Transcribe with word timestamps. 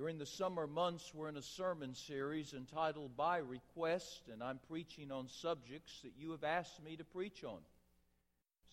During 0.00 0.16
the 0.16 0.24
summer 0.24 0.66
months, 0.66 1.12
we're 1.14 1.28
in 1.28 1.36
a 1.36 1.42
sermon 1.42 1.94
series 1.94 2.54
entitled 2.54 3.18
By 3.18 3.36
Request, 3.36 4.30
and 4.32 4.42
I'm 4.42 4.58
preaching 4.66 5.12
on 5.12 5.28
subjects 5.28 6.00
that 6.04 6.14
you 6.18 6.30
have 6.30 6.42
asked 6.42 6.82
me 6.82 6.96
to 6.96 7.04
preach 7.04 7.44
on. 7.44 7.58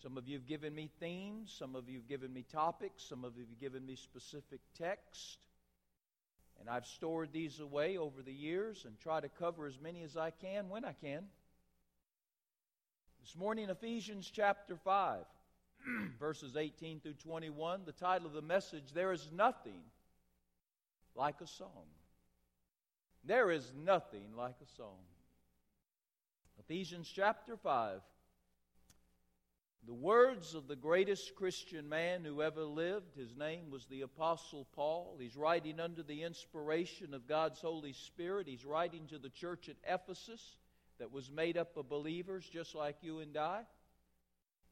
Some 0.02 0.16
of 0.16 0.26
you 0.26 0.38
have 0.38 0.46
given 0.46 0.74
me 0.74 0.88
themes, 1.00 1.54
some 1.58 1.76
of 1.76 1.86
you 1.86 1.98
have 1.98 2.08
given 2.08 2.32
me 2.32 2.46
topics, 2.50 3.04
some 3.04 3.26
of 3.26 3.36
you 3.36 3.44
have 3.44 3.60
given 3.60 3.84
me 3.84 3.94
specific 3.94 4.60
text. 4.78 5.36
And 6.60 6.70
I've 6.70 6.86
stored 6.86 7.30
these 7.30 7.60
away 7.60 7.98
over 7.98 8.22
the 8.22 8.32
years 8.32 8.86
and 8.86 8.98
try 8.98 9.20
to 9.20 9.28
cover 9.28 9.66
as 9.66 9.78
many 9.78 10.04
as 10.04 10.16
I 10.16 10.30
can 10.30 10.70
when 10.70 10.86
I 10.86 10.94
can. 10.94 11.24
This 13.20 13.36
morning, 13.36 13.68
Ephesians 13.68 14.32
chapter 14.34 14.76
5, 14.76 15.24
verses 16.18 16.56
18 16.56 17.00
through 17.00 17.12
21, 17.22 17.82
the 17.84 17.92
title 17.92 18.28
of 18.28 18.32
the 18.32 18.40
message, 18.40 18.94
There 18.94 19.12
is 19.12 19.28
Nothing 19.30 19.82
Like 21.18 21.40
a 21.42 21.46
Song. 21.46 21.84
There 23.24 23.50
is 23.50 23.72
nothing 23.76 24.36
like 24.36 24.54
a 24.62 24.76
song. 24.76 25.00
Ephesians 26.60 27.10
chapter 27.12 27.56
5. 27.56 28.00
The 29.86 29.94
words 29.94 30.54
of 30.54 30.68
the 30.68 30.76
greatest 30.76 31.34
Christian 31.34 31.88
man 31.88 32.24
who 32.24 32.40
ever 32.40 32.62
lived, 32.64 33.16
his 33.16 33.36
name 33.36 33.70
was 33.70 33.86
the 33.86 34.02
Apostle 34.02 34.66
Paul. 34.72 35.16
He's 35.18 35.36
writing 35.36 35.80
under 35.80 36.02
the 36.02 36.22
inspiration 36.22 37.14
of 37.14 37.26
God's 37.26 37.60
Holy 37.60 37.92
Spirit. 37.92 38.46
He's 38.46 38.64
writing 38.64 39.06
to 39.08 39.18
the 39.18 39.30
church 39.30 39.68
at 39.68 39.76
Ephesus 39.86 40.56
that 40.98 41.12
was 41.12 41.30
made 41.30 41.56
up 41.56 41.76
of 41.76 41.88
believers 41.88 42.48
just 42.48 42.74
like 42.74 42.96
you 43.02 43.18
and 43.18 43.36
I. 43.36 43.62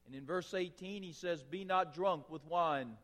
And 0.07 0.15
in 0.15 0.25
verse 0.25 0.55
18, 0.55 1.03
he 1.03 1.13
says, 1.13 1.43
Be 1.43 1.65
not 1.65 1.95
drunk 1.95 2.31
with 2.31 2.45
wine, 2.45 2.97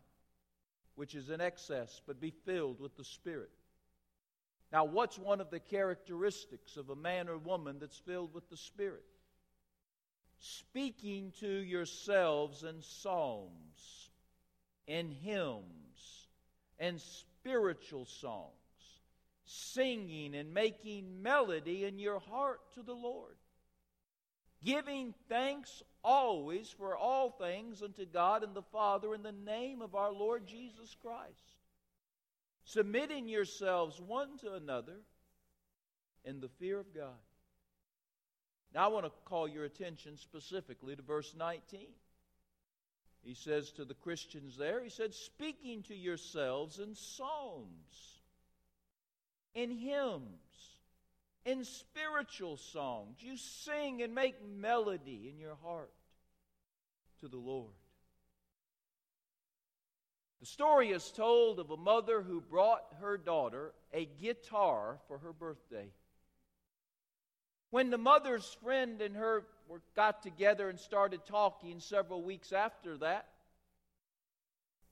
which 0.95 1.15
is 1.15 1.31
in 1.31 1.41
excess, 1.41 2.01
but 2.07 2.21
be 2.21 2.33
filled 2.45 2.81
with 2.81 2.97
the 2.97 3.05
Spirit. 3.05 3.51
Now, 4.73 4.85
what's 4.85 5.19
one 5.19 5.41
of 5.41 5.51
the 5.51 5.61
characteristics 5.61 6.77
of 6.77 6.91
a 6.91 6.97
man 6.97 7.29
or 7.29 7.37
woman 7.37 7.79
that's 7.79 7.99
filled 7.99 8.33
with 8.33 8.49
the 8.49 8.57
Spirit? 8.57 9.05
Speaking 10.39 11.33
to 11.41 11.49
yourselves 11.49 12.63
in 12.63 12.83
psalms, 12.83 14.11
and 14.89 15.13
hymns, 15.13 16.27
and 16.79 17.01
spiritual 17.01 18.05
songs 18.05 18.51
singing 19.45 20.35
and 20.35 20.55
making 20.55 21.23
melody 21.23 21.85
in 21.85 21.99
your 21.99 22.21
heart 22.21 22.61
to 22.75 22.83
the 22.83 22.95
Lord, 22.95 23.37
giving 24.65 25.15
thanks 25.29 25.83
always 26.05 26.69
for 26.69 26.97
all 26.97 27.31
things 27.31 27.83
unto 27.83 28.05
God 28.05 28.43
and 28.43 28.55
the 28.55 28.63
Father 28.63 29.15
in 29.15 29.23
the 29.23 29.33
name 29.33 29.83
of 29.83 29.95
our 29.95 30.13
Lord 30.13 30.47
Jesus 30.47 30.97
Christ, 31.03 31.57
submitting 32.65 33.29
yourselves 33.29 34.01
one 34.01 34.39
to 34.39 34.55
another 34.55 35.01
in 36.25 36.41
the 36.41 36.49
fear 36.49 36.81
of 36.81 36.95
God. 36.95 37.11
Now, 38.75 38.85
I 38.85 38.89
want 38.89 39.05
to 39.05 39.13
call 39.27 39.47
your 39.47 39.65
attention 39.65 40.17
specifically 40.17 40.97
to 40.97 41.03
verse 41.03 41.35
19. 41.37 41.81
He 43.23 43.35
says 43.35 43.71
to 43.73 43.85
the 43.85 43.95
Christians 43.95 44.57
there, 44.57 44.83
He 44.83 44.91
said, 44.91 45.15
speaking 45.15 45.83
to 45.85 45.95
yourselves 45.95 46.79
in 46.79 46.95
psalms 46.95 48.23
in 49.55 49.71
hymns, 49.71 50.72
in 51.45 51.65
spiritual 51.65 52.57
songs. 52.57 53.17
You 53.21 53.37
sing 53.37 54.03
and 54.03 54.15
make 54.15 54.37
melody 54.47 55.29
in 55.33 55.39
your 55.39 55.57
heart 55.63 55.93
to 57.21 57.29
the 57.29 57.39
Lord. 57.39 57.73
The 60.41 60.47
story 60.47 60.91
is 60.91 61.13
told 61.13 61.61
of 61.61 61.71
a 61.71 61.77
mother 61.77 62.21
who 62.21 62.41
brought 62.41 62.83
her 63.01 63.17
daughter 63.17 63.73
a 63.93 64.07
guitar 64.07 64.99
for 65.07 65.19
her 65.19 65.33
birthday. 65.33 65.93
When 67.71 67.91
the 67.91 67.99
mother's 67.99 68.57
friend 68.63 69.01
and 69.01 69.15
her 69.15 69.45
were, 69.69 69.83
got 69.95 70.23
together 70.23 70.69
and 70.69 70.79
started 70.79 71.25
talking 71.27 71.79
several 71.79 72.23
weeks 72.23 72.53
after 72.53 72.99
that, 72.99 73.29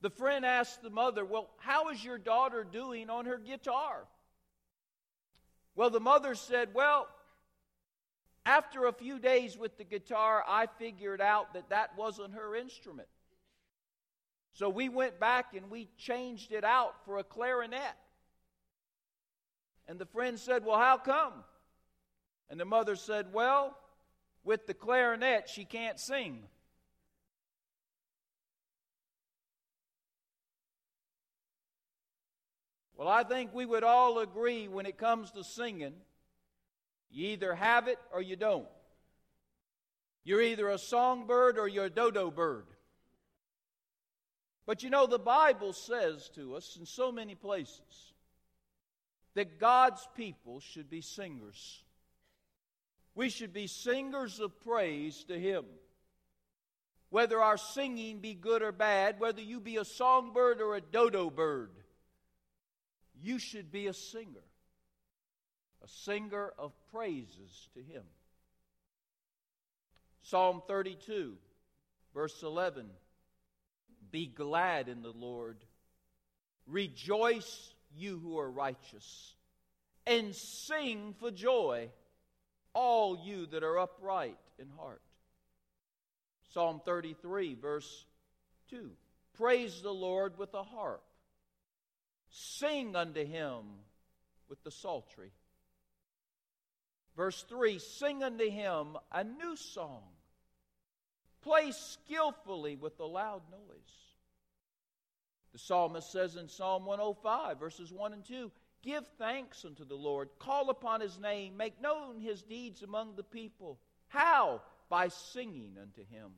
the 0.01 0.11
friend 0.11 0.47
asked 0.47 0.83
the 0.83 0.89
mother, 0.89 1.25
Well, 1.25 1.51
how 1.59 1.91
is 1.91 2.03
your 2.03 2.17
daughter 2.17 2.65
doing 2.65 3.11
on 3.11 3.27
her 3.27 3.37
guitar? 3.37 4.05
Well, 5.75 5.91
the 5.91 6.01
mother 6.01 6.35
said, 6.35 6.71
Well, 6.75 7.09
after 8.47 8.87
a 8.87 8.93
few 8.93 9.19
days 9.19 9.57
with 9.57 9.77
the 9.79 9.85
guitar, 9.85 10.45
I 10.47 10.67
figured 10.79 11.21
out 11.21 11.55
that 11.55 11.71
that 11.71 11.97
wasn't 11.97 12.35
her 12.35 12.57
instrument. 12.57 13.09
So 14.53 14.69
we 14.69 14.89
went 14.89 15.21
back 15.21 15.55
and 15.55 15.71
we 15.71 15.89
changed 15.97 16.53
it 16.53 16.65
out 16.65 17.05
for 17.05 17.19
a 17.19 17.25
clarinet. 17.25 17.97
And 19.87 19.99
the 19.99 20.07
friend 20.07 20.39
said, 20.39 20.65
Well, 20.65 20.79
how 20.79 20.99
come? 20.99 21.33
And 22.49 22.59
the 22.59 22.65
mother 22.65 22.97
said, 22.97 23.33
Well, 23.33 23.77
with 24.45 24.67
the 24.67 24.75
clarinet, 24.75 25.49
she 25.49 25.65
can't 25.65 25.99
sing. 25.99 26.43
Well, 33.01 33.09
I 33.09 33.25
think 33.25 33.55
we 33.55 33.65
would 33.65 33.83
all 33.83 34.19
agree 34.19 34.69
when 34.69 34.85
it 34.85 34.99
comes 34.99 35.31
to 35.31 35.43
singing, 35.43 35.95
you 37.11 37.29
either 37.29 37.55
have 37.55 37.89
it 37.89 37.99
or 38.13 38.21
you 38.21 38.37
don't. 38.37 38.69
You're 40.23 40.43
either 40.43 40.69
a 40.69 40.77
songbird 40.77 41.59
or 41.59 41.67
you're 41.67 41.87
a 41.87 41.91
dodo 41.91 42.31
bird. 42.31 42.67
But 44.67 44.83
you 44.83 44.91
know, 44.91 45.07
the 45.07 45.19
Bible 45.19 45.73
says 45.73 46.29
to 46.35 46.57
us 46.57 46.77
in 46.79 46.85
so 46.85 47.11
many 47.11 47.35
places 47.35 48.13
that 49.33 49.59
God's 49.59 50.07
people 50.15 50.61
should 50.61 50.91
be 50.91 51.01
singers. 51.01 51.83
We 53.15 53.31
should 53.31 53.55
be 53.55 53.67
singers 53.67 54.41
of 54.41 54.61
praise 54.61 55.25
to 55.25 55.41
Him. 55.41 55.65
Whether 57.09 57.41
our 57.41 57.57
singing 57.57 58.19
be 58.19 58.35
good 58.35 58.61
or 58.61 58.73
bad, 58.73 59.21
whether 59.21 59.41
you 59.41 59.59
be 59.59 59.79
a 59.79 59.87
songbird 59.87 60.61
or 60.61 60.77
a 60.77 60.83
dodo 60.83 61.31
bird, 61.31 61.71
you 63.23 63.39
should 63.39 63.71
be 63.71 63.87
a 63.87 63.95
singer, 63.95 64.45
a 65.83 65.89
singer 65.89 66.53
of 66.59 66.73
praises 66.93 67.69
to 67.75 67.81
Him. 67.81 68.03
Psalm 70.23 70.63
32, 70.67 71.35
verse 72.15 72.43
11 72.43 72.87
Be 74.11 74.27
glad 74.27 74.89
in 74.89 75.03
the 75.03 75.13
Lord, 75.13 75.59
rejoice, 76.67 77.75
you 77.97 78.19
who 78.19 78.39
are 78.39 78.51
righteous, 78.51 79.35
and 80.07 80.35
sing 80.35 81.15
for 81.19 81.31
joy, 81.31 81.91
all 82.73 83.19
you 83.25 83.47
that 83.47 83.63
are 83.63 83.79
upright 83.79 84.39
in 84.59 84.69
heart. 84.79 85.03
Psalm 86.53 86.81
33, 86.85 87.55
verse 87.55 88.07
2 88.71 88.91
Praise 89.35 89.81
the 89.83 89.93
Lord 89.93 90.39
with 90.39 90.53
a 90.55 90.63
harp 90.63 91.03
Sing 92.31 92.95
unto 92.95 93.25
him 93.25 93.65
with 94.49 94.63
the 94.63 94.71
psaltery. 94.71 95.33
Verse 97.17 97.43
3 97.49 97.79
Sing 97.79 98.23
unto 98.23 98.49
him 98.49 98.97
a 99.13 99.25
new 99.25 99.57
song. 99.57 100.03
Play 101.43 101.73
skillfully 101.73 102.77
with 102.77 102.99
a 103.01 103.05
loud 103.05 103.43
noise. 103.51 104.01
The 105.53 105.59
psalmist 105.59 106.13
says 106.13 106.37
in 106.37 106.49
Psalm 106.49 106.85
105, 106.87 107.59
verses 107.59 107.93
1 107.93 108.13
and 108.13 108.25
2 108.25 108.53
Give 108.83 109.05
thanks 109.19 109.65
unto 109.65 109.85
the 109.85 109.97
Lord, 109.97 110.29
call 110.39 110.71
upon 110.71 111.01
his 111.01 111.19
name, 111.19 111.57
make 111.57 111.81
known 111.83 112.19
his 112.19 112.43
deeds 112.43 112.83
among 112.83 113.17
the 113.17 113.23
people. 113.23 113.79
How? 114.09 114.63
By 114.89 115.09
singing 115.09 115.77
unto 115.81 116.03
him. 116.05 116.31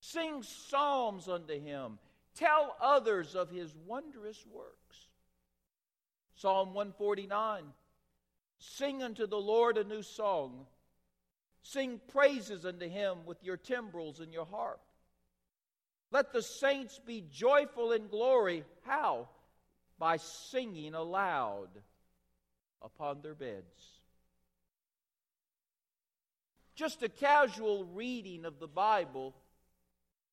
Sing 0.00 0.42
psalms 0.42 1.28
unto 1.28 1.60
him 1.60 1.98
Tell 2.36 2.76
others 2.80 3.34
of 3.34 3.50
his 3.50 3.74
wondrous 3.86 4.44
works. 4.52 5.08
Psalm 6.36 6.74
149 6.74 7.64
Sing 8.58 9.02
unto 9.02 9.26
the 9.26 9.40
Lord 9.40 9.78
a 9.78 9.84
new 9.84 10.02
song. 10.02 10.66
Sing 11.62 12.00
praises 12.08 12.64
unto 12.64 12.88
him 12.88 13.26
with 13.26 13.42
your 13.42 13.56
timbrels 13.56 14.20
and 14.20 14.32
your 14.32 14.46
harp. 14.46 14.80
Let 16.12 16.32
the 16.32 16.42
saints 16.42 17.00
be 17.04 17.24
joyful 17.30 17.92
in 17.92 18.08
glory. 18.08 18.64
How? 18.84 19.28
By 19.98 20.18
singing 20.18 20.94
aloud 20.94 21.68
upon 22.82 23.20
their 23.20 23.34
beds. 23.34 23.96
Just 26.74 27.02
a 27.02 27.08
casual 27.08 27.84
reading 27.84 28.44
of 28.44 28.58
the 28.60 28.68
Bible 28.68 29.34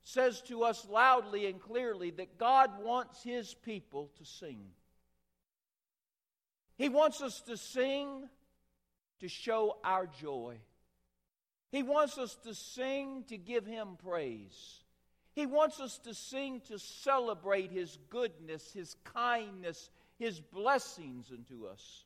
says 0.04 0.42
to 0.42 0.64
us 0.64 0.86
loudly 0.90 1.48
and 1.48 1.60
clearly 1.60 2.12
that 2.12 2.38
God 2.38 2.84
wants 2.84 3.24
His 3.24 3.54
people 3.54 4.12
to 4.18 4.26
sing. 4.26 4.60
He 6.78 6.90
wants 6.90 7.22
us 7.22 7.42
to 7.42 7.56
sing 7.56 8.28
to 9.22 9.30
show 9.30 9.78
our 9.84 10.08
joy. 10.08 10.58
He 11.72 11.84
wants 11.84 12.18
us 12.18 12.36
to 12.44 12.54
sing 12.54 13.24
to 13.30 13.38
give 13.38 13.66
Him 13.66 13.98
praise. 14.04 14.84
He 15.34 15.46
wants 15.46 15.80
us 15.80 15.98
to 16.00 16.14
sing 16.14 16.62
to 16.68 16.78
celebrate 16.78 17.72
His 17.72 17.98
goodness, 18.10 18.72
His 18.74 18.96
kindness, 19.06 19.90
His 20.20 20.40
blessings 20.40 21.32
unto 21.32 21.66
us. 21.66 22.06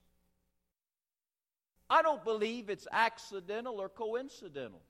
I 1.90 2.02
don't 2.02 2.24
believe 2.24 2.70
it's 2.70 2.88
accidental 2.92 3.82
or 3.82 3.90
coincidental 3.90 4.82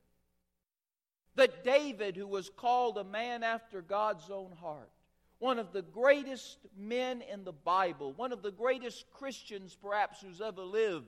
that 1.38 1.64
David, 1.64 2.16
who 2.16 2.26
was 2.26 2.50
called 2.50 2.98
a 2.98 3.04
man 3.04 3.42
after 3.42 3.80
God's 3.80 4.28
own 4.30 4.52
heart, 4.60 4.90
one 5.38 5.58
of 5.58 5.72
the 5.72 5.82
greatest 5.82 6.58
men 6.76 7.22
in 7.22 7.44
the 7.44 7.52
Bible, 7.52 8.12
one 8.12 8.32
of 8.32 8.42
the 8.42 8.50
greatest 8.50 9.08
Christians 9.12 9.76
perhaps 9.80 10.20
who's 10.20 10.40
ever 10.40 10.62
lived, 10.62 11.06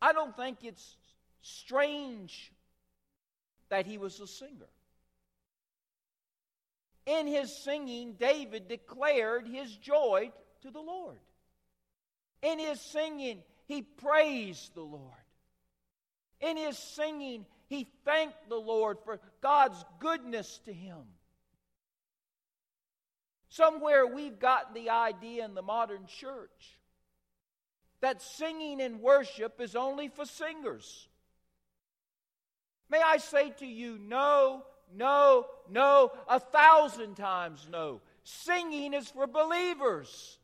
I 0.00 0.12
don't 0.12 0.34
think 0.34 0.58
it's 0.62 0.96
strange 1.42 2.52
that 3.68 3.86
he 3.86 3.98
was 3.98 4.18
a 4.20 4.26
singer. 4.26 4.70
In 7.04 7.26
his 7.26 7.54
singing, 7.64 8.14
David 8.18 8.68
declared 8.68 9.46
his 9.46 9.74
joy 9.76 10.30
to 10.62 10.70
the 10.70 10.80
Lord. 10.80 11.18
In 12.42 12.58
his 12.58 12.80
singing, 12.80 13.42
he 13.66 13.82
praised 13.82 14.74
the 14.74 14.82
Lord. 14.82 15.02
In 16.40 16.56
his 16.56 16.78
singing, 16.78 17.44
he 17.68 17.86
thanked 18.04 18.48
the 18.48 18.56
Lord 18.56 18.98
for 19.04 19.20
God's 19.40 19.84
goodness 20.00 20.60
to 20.64 20.72
him. 20.72 21.02
Somewhere 23.50 24.06
we've 24.06 24.38
gotten 24.38 24.74
the 24.74 24.90
idea 24.90 25.44
in 25.44 25.54
the 25.54 25.62
modern 25.62 26.06
church 26.06 26.78
that 28.00 28.22
singing 28.22 28.80
and 28.80 29.00
worship 29.00 29.60
is 29.60 29.74
only 29.74 30.08
for 30.08 30.24
singers. 30.24 31.08
May 32.90 33.00
I 33.04 33.18
say 33.18 33.50
to 33.58 33.66
you, 33.66 33.98
no, 33.98 34.62
no, 34.94 35.46
no, 35.68 36.12
a 36.28 36.40
thousand 36.40 37.16
times 37.16 37.66
no. 37.70 38.00
Singing 38.24 38.94
is 38.94 39.08
for 39.08 39.26
believers. 39.26 40.38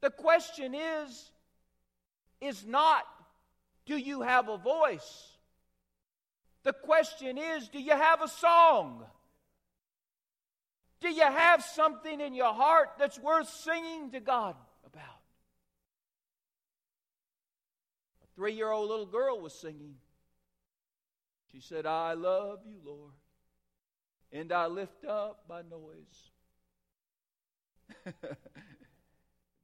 The 0.00 0.10
question 0.10 0.74
is, 0.74 1.30
is 2.40 2.64
not, 2.64 3.04
do 3.88 3.96
you 3.96 4.20
have 4.20 4.48
a 4.48 4.58
voice? 4.58 5.28
The 6.62 6.74
question 6.74 7.38
is, 7.38 7.68
do 7.68 7.80
you 7.80 7.92
have 7.92 8.20
a 8.22 8.28
song? 8.28 9.02
Do 11.00 11.08
you 11.08 11.22
have 11.22 11.64
something 11.64 12.20
in 12.20 12.34
your 12.34 12.52
heart 12.52 12.90
that's 12.98 13.18
worth 13.18 13.48
singing 13.48 14.10
to 14.10 14.20
God 14.20 14.56
about? 14.84 15.22
A 18.22 18.26
three 18.36 18.52
year 18.52 18.70
old 18.70 18.90
little 18.90 19.06
girl 19.06 19.40
was 19.40 19.54
singing. 19.54 19.94
She 21.50 21.60
said, 21.62 21.86
I 21.86 22.12
love 22.12 22.58
you, 22.66 22.76
Lord, 22.84 23.12
and 24.30 24.52
I 24.52 24.66
lift 24.66 25.06
up 25.06 25.44
my 25.48 25.62
noise. 25.62 26.30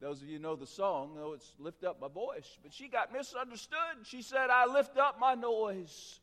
Those 0.04 0.20
of 0.20 0.28
you 0.28 0.38
know 0.38 0.54
the 0.54 0.66
song, 0.66 1.14
know 1.14 1.32
it's 1.32 1.50
Lift 1.58 1.82
Up 1.82 1.98
My 1.98 2.08
Voice. 2.08 2.58
But 2.62 2.74
she 2.74 2.88
got 2.88 3.10
misunderstood. 3.10 3.78
She 4.02 4.20
said, 4.20 4.50
I 4.50 4.66
lift 4.66 4.98
up 4.98 5.18
my 5.18 5.34
noise. 5.34 6.20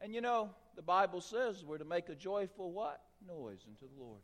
And 0.00 0.14
you 0.14 0.20
know, 0.20 0.50
the 0.76 0.82
Bible 0.82 1.22
says 1.22 1.64
we're 1.64 1.78
to 1.78 1.84
make 1.84 2.08
a 2.08 2.14
joyful 2.14 2.70
what? 2.70 3.00
Noise 3.26 3.66
unto 3.66 3.92
the 3.92 4.00
Lord. 4.00 4.20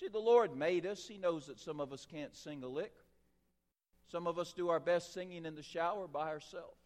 See, 0.00 0.08
the 0.08 0.18
Lord 0.18 0.56
made 0.56 0.86
us. 0.86 1.06
He 1.06 1.18
knows 1.18 1.46
that 1.48 1.60
some 1.60 1.78
of 1.78 1.92
us 1.92 2.06
can't 2.10 2.34
sing 2.34 2.62
a 2.62 2.68
lick. 2.68 2.94
Some 4.10 4.26
of 4.26 4.38
us 4.38 4.54
do 4.54 4.70
our 4.70 4.80
best 4.80 5.12
singing 5.12 5.44
in 5.44 5.56
the 5.56 5.62
shower 5.62 6.08
by 6.08 6.28
ourselves. 6.28 6.80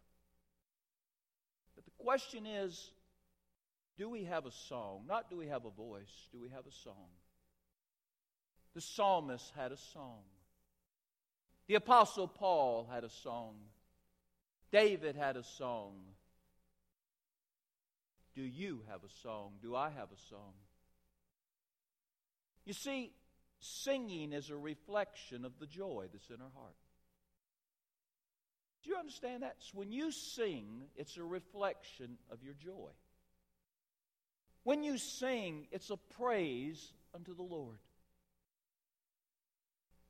But 1.77 1.85
the 1.85 2.03
question 2.03 2.45
is 2.45 2.91
do 3.97 4.09
we 4.09 4.25
have 4.25 4.47
a 4.47 4.53
song? 4.69 5.05
Not 5.07 5.31
do 5.31 5.37
we 5.37 5.47
have 5.47 5.65
a 5.65 5.71
voice, 5.71 6.29
do 6.33 6.41
we 6.41 6.49
have 6.49 6.67
a 6.67 6.73
song? 6.73 7.07
The 8.79 8.83
psalmist 8.83 9.53
had 9.57 9.73
a 9.73 9.77
song. 9.77 10.21
The 11.67 11.75
apostle 11.75 12.29
Paul 12.29 12.89
had 12.89 13.03
a 13.03 13.09
song. 13.09 13.57
David 14.71 15.17
had 15.17 15.37
a 15.37 15.43
song. 15.43 15.95
Do 18.37 18.43
you 18.43 18.83
have 18.89 19.03
a 19.03 19.11
song? 19.21 19.55
Do 19.61 19.75
I 19.75 19.91
have 19.91 20.13
a 20.13 20.29
song? 20.31 20.53
You 22.65 22.73
see, 22.73 23.11
singing 23.59 24.33
is 24.33 24.49
a 24.49 24.57
reflection 24.57 25.45
of 25.45 25.59
the 25.59 25.67
joy 25.67 26.07
that's 26.13 26.31
in 26.31 26.41
our 26.41 26.53
heart. 26.55 26.77
Do 28.85 28.91
you 28.91 28.97
understand 28.97 29.43
that? 29.43 29.57
So 29.59 29.71
when 29.79 29.91
you 29.91 30.13
sing, 30.13 30.85
it's 30.95 31.17
a 31.17 31.25
reflection 31.25 32.17
of 32.31 32.45
your 32.45 32.55
joy. 32.55 32.93
When 34.63 34.85
you 34.85 34.99
sing, 34.99 35.67
it's 35.73 35.91
a 35.91 35.97
praise 35.97 36.93
unto 37.13 37.35
the 37.35 37.43
Lord. 37.43 37.79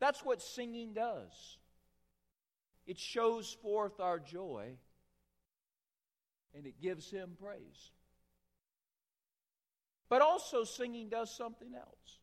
That's 0.01 0.25
what 0.25 0.43
singing 0.43 0.93
does. 0.93 1.59
It 2.87 2.99
shows 2.99 3.57
forth 3.63 4.01
our 4.01 4.19
joy 4.19 4.77
and 6.55 6.67
it 6.67 6.81
gives 6.81 7.11
Him 7.11 7.37
praise. 7.41 7.93
But 10.09 10.23
also, 10.23 10.65
singing 10.65 11.09
does 11.11 11.35
something 11.35 11.75
else. 11.75 12.19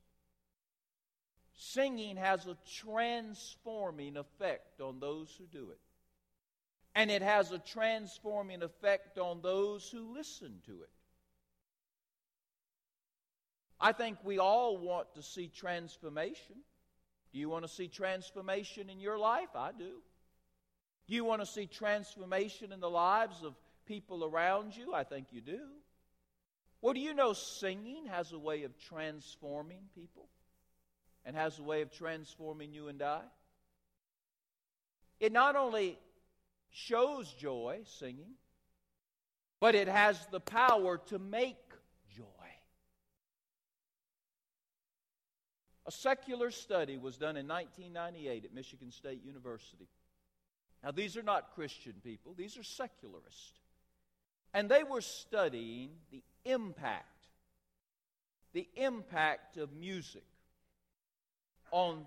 Singing 1.54 2.18
has 2.18 2.48
a 2.48 2.58
transforming 2.80 4.18
effect 4.18 4.82
on 4.82 5.00
those 5.00 5.34
who 5.38 5.46
do 5.46 5.70
it. 5.70 5.80
And 6.96 7.12
it 7.12 7.22
has 7.22 7.52
a 7.52 7.60
transforming 7.60 8.64
effect 8.64 9.18
on 9.18 9.42
those 9.42 9.90
who 9.90 10.14
listen 10.14 10.62
to 10.66 10.82
it. 10.82 10.90
I 13.80 13.92
think 13.92 14.18
we 14.24 14.40
all 14.40 14.78
want 14.78 15.14
to 15.16 15.22
see 15.22 15.50
transformation. 15.50 16.56
Do 17.36 17.42
you 17.42 17.50
want 17.50 17.66
to 17.66 17.70
see 17.70 17.90
transformation 17.90 18.90
in 18.90 19.02
your 19.02 19.20
life? 19.20 19.50
I 19.58 19.72
do. 19.78 19.92
Do 21.06 21.14
you 21.14 21.26
want 21.26 21.42
to 21.42 21.46
see 21.46 21.66
transformation 21.68 22.72
in 22.72 22.80
the 22.80 22.90
lives 22.90 23.44
of 23.44 23.56
people 23.86 24.24
around 24.24 24.74
you? 24.74 24.94
I 24.94 25.04
think 25.04 25.28
you 25.32 25.42
do. 25.42 25.60
Well, 26.82 26.94
do 26.94 27.02
you 27.02 27.14
know 27.14 27.34
singing 27.34 28.06
has 28.06 28.32
a 28.32 28.40
way 28.40 28.64
of 28.64 28.72
transforming 28.88 29.82
people 29.94 30.30
and 31.26 31.36
has 31.36 31.60
a 31.60 31.64
way 31.64 31.82
of 31.82 31.92
transforming 31.92 32.72
you 32.72 32.88
and 32.88 33.02
I? 33.02 33.20
It 35.20 35.34
not 35.34 35.58
only 35.58 36.00
shows 36.72 37.30
joy, 37.34 37.82
singing, 38.00 38.36
but 39.60 39.76
it 39.76 39.90
has 39.90 40.26
the 40.28 40.40
power 40.40 41.00
to 41.08 41.20
make 41.20 41.58
A 45.88 45.92
secular 45.92 46.50
study 46.50 46.98
was 46.98 47.18
done 47.18 47.38
in 47.38 47.48
1998 47.48 48.46
at 48.46 48.54
Michigan 48.54 48.92
State 48.92 49.24
University. 49.24 49.88
Now, 50.84 50.92
these 50.92 51.16
are 51.18 51.24
not 51.24 51.54
Christian 51.56 51.94
people, 52.04 52.34
these 52.38 52.58
are 52.58 52.64
secularists. 52.64 53.54
And 54.54 54.70
they 54.70 54.84
were 54.84 55.02
studying 55.02 55.90
the 56.12 56.24
impact, 56.46 57.28
the 58.54 58.68
impact 58.76 59.58
of 59.58 59.74
music 59.74 60.24
on 61.72 62.06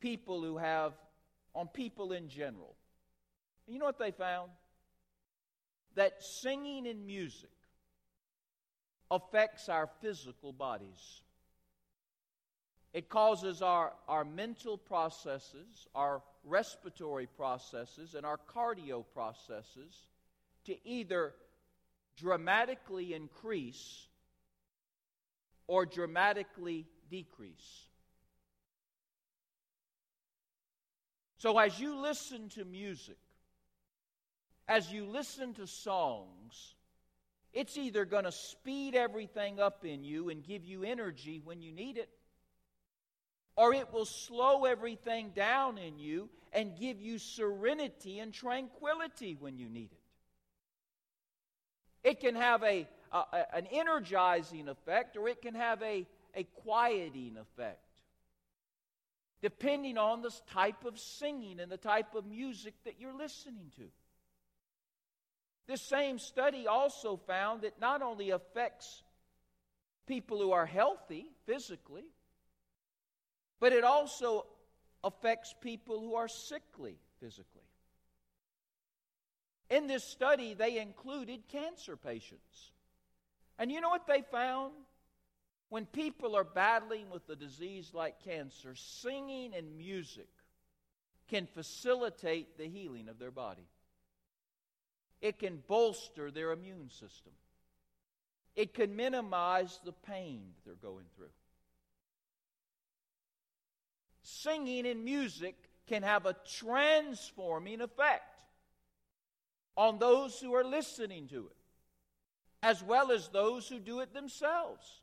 people 0.00 0.42
who 0.42 0.58
have, 0.58 0.92
on 1.54 1.66
people 1.66 2.12
in 2.12 2.28
general. 2.28 2.76
And 3.66 3.74
you 3.74 3.80
know 3.80 3.86
what 3.86 3.98
they 3.98 4.12
found? 4.12 4.50
That 5.96 6.22
singing 6.22 6.86
and 6.86 7.06
music 7.06 7.50
affects 9.10 9.68
our 9.68 9.88
physical 10.00 10.52
bodies. 10.52 11.22
It 12.94 13.08
causes 13.08 13.60
our, 13.60 13.92
our 14.06 14.24
mental 14.24 14.78
processes, 14.78 15.88
our 15.96 16.22
respiratory 16.44 17.26
processes, 17.26 18.14
and 18.14 18.24
our 18.24 18.38
cardio 18.54 19.04
processes 19.12 20.06
to 20.66 20.76
either 20.88 21.34
dramatically 22.16 23.12
increase 23.12 24.06
or 25.66 25.86
dramatically 25.86 26.86
decrease. 27.10 27.88
So, 31.38 31.58
as 31.58 31.78
you 31.80 32.00
listen 32.00 32.48
to 32.50 32.64
music, 32.64 33.18
as 34.68 34.92
you 34.92 35.04
listen 35.04 35.52
to 35.54 35.66
songs, 35.66 36.74
it's 37.52 37.76
either 37.76 38.04
going 38.04 38.24
to 38.24 38.32
speed 38.32 38.94
everything 38.94 39.58
up 39.58 39.84
in 39.84 40.04
you 40.04 40.28
and 40.28 40.44
give 40.44 40.64
you 40.64 40.84
energy 40.84 41.40
when 41.44 41.60
you 41.60 41.72
need 41.72 41.98
it, 41.98 42.08
or 43.56 43.72
it 43.72 43.92
will 43.92 44.04
slow 44.04 44.64
everything 44.64 45.30
down 45.34 45.78
in 45.78 45.98
you 45.98 46.28
and 46.52 46.78
give 46.78 47.00
you 47.00 47.18
serenity 47.18 48.18
and 48.18 48.32
tranquility 48.32 49.36
when 49.38 49.58
you 49.58 49.68
need 49.68 49.90
it. 49.92 52.08
It 52.08 52.20
can 52.20 52.34
have 52.34 52.62
a, 52.62 52.86
a, 53.12 53.24
an 53.54 53.66
energizing 53.70 54.68
effect 54.68 55.16
or 55.16 55.28
it 55.28 55.40
can 55.40 55.54
have 55.54 55.82
a, 55.82 56.06
a 56.34 56.44
quieting 56.62 57.36
effect, 57.40 57.78
depending 59.40 59.98
on 59.98 60.22
the 60.22 60.32
type 60.52 60.84
of 60.84 60.98
singing 60.98 61.60
and 61.60 61.70
the 61.70 61.76
type 61.76 62.14
of 62.14 62.26
music 62.26 62.74
that 62.84 62.94
you're 62.98 63.16
listening 63.16 63.70
to. 63.76 63.84
This 65.66 65.80
same 65.80 66.18
study 66.18 66.66
also 66.66 67.16
found 67.16 67.64
it 67.64 67.74
not 67.80 68.02
only 68.02 68.30
affects 68.30 69.02
people 70.06 70.38
who 70.38 70.52
are 70.52 70.66
healthy 70.66 71.26
physically, 71.46 72.04
but 73.60 73.72
it 73.72 73.84
also 73.84 74.46
affects 75.02 75.54
people 75.60 76.00
who 76.00 76.14
are 76.14 76.28
sickly 76.28 76.98
physically. 77.20 77.62
In 79.70 79.86
this 79.86 80.04
study, 80.04 80.54
they 80.54 80.78
included 80.78 81.48
cancer 81.48 81.96
patients. 81.96 82.72
And 83.58 83.70
you 83.70 83.80
know 83.80 83.88
what 83.88 84.06
they 84.06 84.22
found? 84.30 84.72
When 85.68 85.86
people 85.86 86.36
are 86.36 86.44
battling 86.44 87.10
with 87.10 87.28
a 87.28 87.36
disease 87.36 87.90
like 87.94 88.22
cancer, 88.24 88.74
singing 88.74 89.54
and 89.54 89.76
music 89.76 90.28
can 91.28 91.46
facilitate 91.46 92.58
the 92.58 92.68
healing 92.68 93.08
of 93.08 93.18
their 93.18 93.30
body. 93.30 93.66
It 95.20 95.38
can 95.38 95.62
bolster 95.66 96.30
their 96.30 96.52
immune 96.52 96.90
system. 96.90 97.32
It 98.54 98.74
can 98.74 98.94
minimize 98.94 99.80
the 99.84 99.92
pain 99.92 100.42
they're 100.64 100.74
going 100.74 101.06
through. 101.16 101.32
Singing 104.24 104.86
and 104.86 105.04
music 105.04 105.54
can 105.86 106.02
have 106.02 106.24
a 106.24 106.34
transforming 106.58 107.82
effect 107.82 108.42
on 109.76 109.98
those 109.98 110.40
who 110.40 110.54
are 110.54 110.64
listening 110.64 111.28
to 111.28 111.46
it, 111.46 111.56
as 112.62 112.82
well 112.82 113.12
as 113.12 113.28
those 113.28 113.68
who 113.68 113.78
do 113.78 114.00
it 114.00 114.14
themselves. 114.14 115.02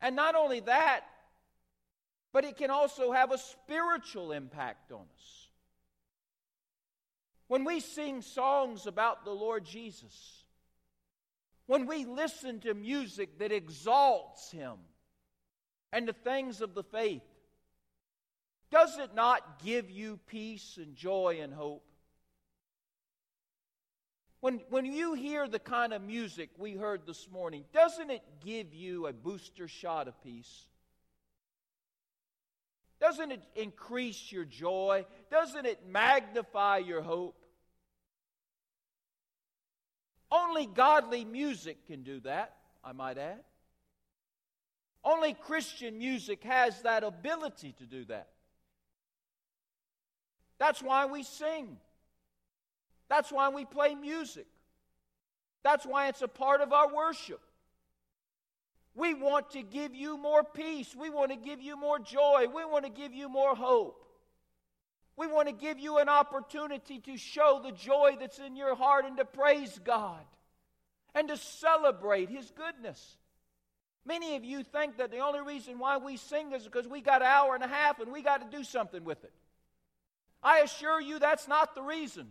And 0.00 0.16
not 0.16 0.34
only 0.34 0.60
that, 0.60 1.04
but 2.32 2.44
it 2.44 2.56
can 2.56 2.70
also 2.70 3.12
have 3.12 3.30
a 3.30 3.38
spiritual 3.38 4.32
impact 4.32 4.90
on 4.90 5.02
us. 5.14 5.48
When 7.46 7.64
we 7.64 7.78
sing 7.78 8.22
songs 8.22 8.86
about 8.86 9.24
the 9.24 9.30
Lord 9.30 9.64
Jesus, 9.64 10.42
when 11.66 11.86
we 11.86 12.04
listen 12.04 12.58
to 12.60 12.74
music 12.74 13.38
that 13.38 13.52
exalts 13.52 14.50
Him 14.50 14.78
and 15.92 16.08
the 16.08 16.12
things 16.12 16.60
of 16.60 16.74
the 16.74 16.82
faith, 16.82 17.22
does 18.70 18.98
it 18.98 19.14
not 19.14 19.62
give 19.62 19.90
you 19.90 20.18
peace 20.26 20.78
and 20.78 20.96
joy 20.96 21.40
and 21.42 21.52
hope? 21.52 21.84
When, 24.40 24.60
when 24.70 24.86
you 24.86 25.14
hear 25.14 25.46
the 25.46 25.60
kind 25.60 25.92
of 25.92 26.02
music 26.02 26.50
we 26.58 26.72
heard 26.72 27.06
this 27.06 27.28
morning, 27.30 27.64
doesn't 27.72 28.10
it 28.10 28.22
give 28.44 28.74
you 28.74 29.06
a 29.06 29.12
booster 29.12 29.68
shot 29.68 30.08
of 30.08 30.20
peace? 30.24 30.66
Doesn't 32.98 33.30
it 33.30 33.42
increase 33.54 34.32
your 34.32 34.44
joy? 34.44 35.06
Doesn't 35.30 35.66
it 35.66 35.86
magnify 35.86 36.78
your 36.78 37.02
hope? 37.02 37.36
Only 40.30 40.66
godly 40.66 41.24
music 41.24 41.86
can 41.86 42.02
do 42.02 42.20
that, 42.20 42.56
I 42.82 42.92
might 42.92 43.18
add. 43.18 43.40
Only 45.04 45.34
Christian 45.34 45.98
music 45.98 46.44
has 46.44 46.82
that 46.82 47.02
ability 47.02 47.74
to 47.78 47.84
do 47.84 48.04
that. 48.06 48.28
That's 50.58 50.80
why 50.80 51.06
we 51.06 51.24
sing. 51.24 51.76
That's 53.08 53.32
why 53.32 53.48
we 53.48 53.64
play 53.64 53.94
music. 53.94 54.46
That's 55.64 55.84
why 55.84 56.08
it's 56.08 56.22
a 56.22 56.28
part 56.28 56.60
of 56.60 56.72
our 56.72 56.94
worship. 56.94 57.40
We 58.94 59.14
want 59.14 59.50
to 59.50 59.62
give 59.62 59.94
you 59.94 60.16
more 60.18 60.44
peace. 60.44 60.94
We 60.94 61.10
want 61.10 61.30
to 61.30 61.36
give 61.36 61.60
you 61.60 61.76
more 61.76 61.98
joy. 61.98 62.46
We 62.54 62.64
want 62.64 62.84
to 62.84 62.90
give 62.90 63.12
you 63.12 63.28
more 63.28 63.54
hope. 63.54 64.04
We 65.16 65.26
want 65.26 65.48
to 65.48 65.54
give 65.54 65.78
you 65.78 65.98
an 65.98 66.08
opportunity 66.08 66.98
to 67.00 67.16
show 67.16 67.60
the 67.62 67.72
joy 67.72 68.16
that's 68.18 68.38
in 68.38 68.56
your 68.56 68.74
heart 68.74 69.04
and 69.04 69.16
to 69.18 69.24
praise 69.24 69.78
God 69.82 70.24
and 71.14 71.28
to 71.28 71.36
celebrate 71.36 72.28
His 72.28 72.50
goodness. 72.50 73.16
Many 74.04 74.34
of 74.36 74.44
you 74.44 74.64
think 74.64 74.96
that 74.96 75.10
the 75.10 75.18
only 75.18 75.40
reason 75.40 75.78
why 75.78 75.98
we 75.98 76.16
sing 76.16 76.52
is 76.52 76.64
because 76.64 76.88
we 76.88 77.00
got 77.00 77.22
an 77.22 77.28
hour 77.28 77.54
and 77.54 77.62
a 77.62 77.68
half 77.68 78.00
and 78.00 78.12
we 78.12 78.22
got 78.22 78.50
to 78.50 78.56
do 78.56 78.64
something 78.64 79.04
with 79.04 79.22
it. 79.22 79.32
I 80.42 80.60
assure 80.60 81.00
you 81.00 81.20
that's 81.20 81.46
not 81.46 81.74
the 81.74 81.82
reason. 81.82 82.28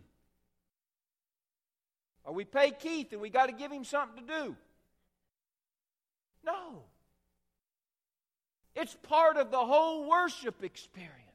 Or 2.24 2.34
we 2.34 2.44
pay 2.44 2.70
Keith 2.70 3.12
and 3.12 3.20
we 3.20 3.30
got 3.30 3.46
to 3.46 3.52
give 3.52 3.72
him 3.72 3.84
something 3.84 4.26
to 4.26 4.32
do. 4.44 4.56
No. 6.44 6.82
It's 8.74 8.96
part 9.02 9.36
of 9.36 9.50
the 9.50 9.58
whole 9.58 10.08
worship 10.08 10.62
experience. 10.62 11.31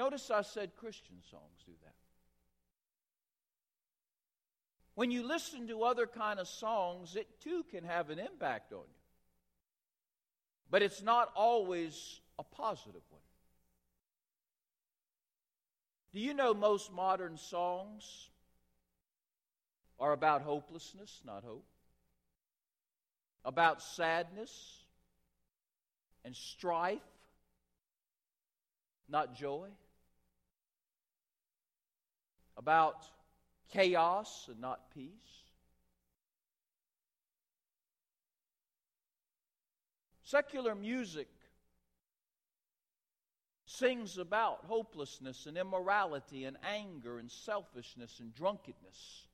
Notice 0.00 0.30
I 0.30 0.40
said 0.40 0.70
Christian 0.76 1.16
songs 1.30 1.62
do 1.66 1.72
that. 1.84 1.92
When 4.94 5.10
you 5.10 5.28
listen 5.28 5.68
to 5.68 5.82
other 5.82 6.06
kind 6.06 6.40
of 6.40 6.48
songs, 6.48 7.16
it 7.16 7.28
too 7.42 7.66
can 7.70 7.84
have 7.84 8.08
an 8.08 8.18
impact 8.18 8.72
on 8.72 8.78
you. 8.78 9.02
But 10.70 10.80
it's 10.80 11.02
not 11.02 11.30
always 11.36 12.22
a 12.38 12.42
positive 12.42 13.02
one. 13.10 13.20
Do 16.14 16.20
you 16.20 16.32
know 16.32 16.54
most 16.54 16.90
modern 16.90 17.36
songs 17.36 18.30
are 19.98 20.12
about 20.12 20.40
hopelessness, 20.40 21.20
not 21.26 21.44
hope? 21.44 21.66
About 23.44 23.82
sadness 23.82 24.82
and 26.24 26.34
strife, 26.34 27.00
not 29.06 29.34
joy? 29.36 29.68
About 32.60 33.06
chaos 33.72 34.44
and 34.50 34.60
not 34.60 34.90
peace? 34.92 35.08
Secular 40.24 40.74
music 40.74 41.28
sings 43.64 44.18
about 44.18 44.66
hopelessness 44.66 45.46
and 45.46 45.56
immorality 45.56 46.44
and 46.44 46.58
anger 46.62 47.18
and 47.18 47.30
selfishness 47.30 48.20
and 48.20 48.34
drunkenness. 48.34 49.26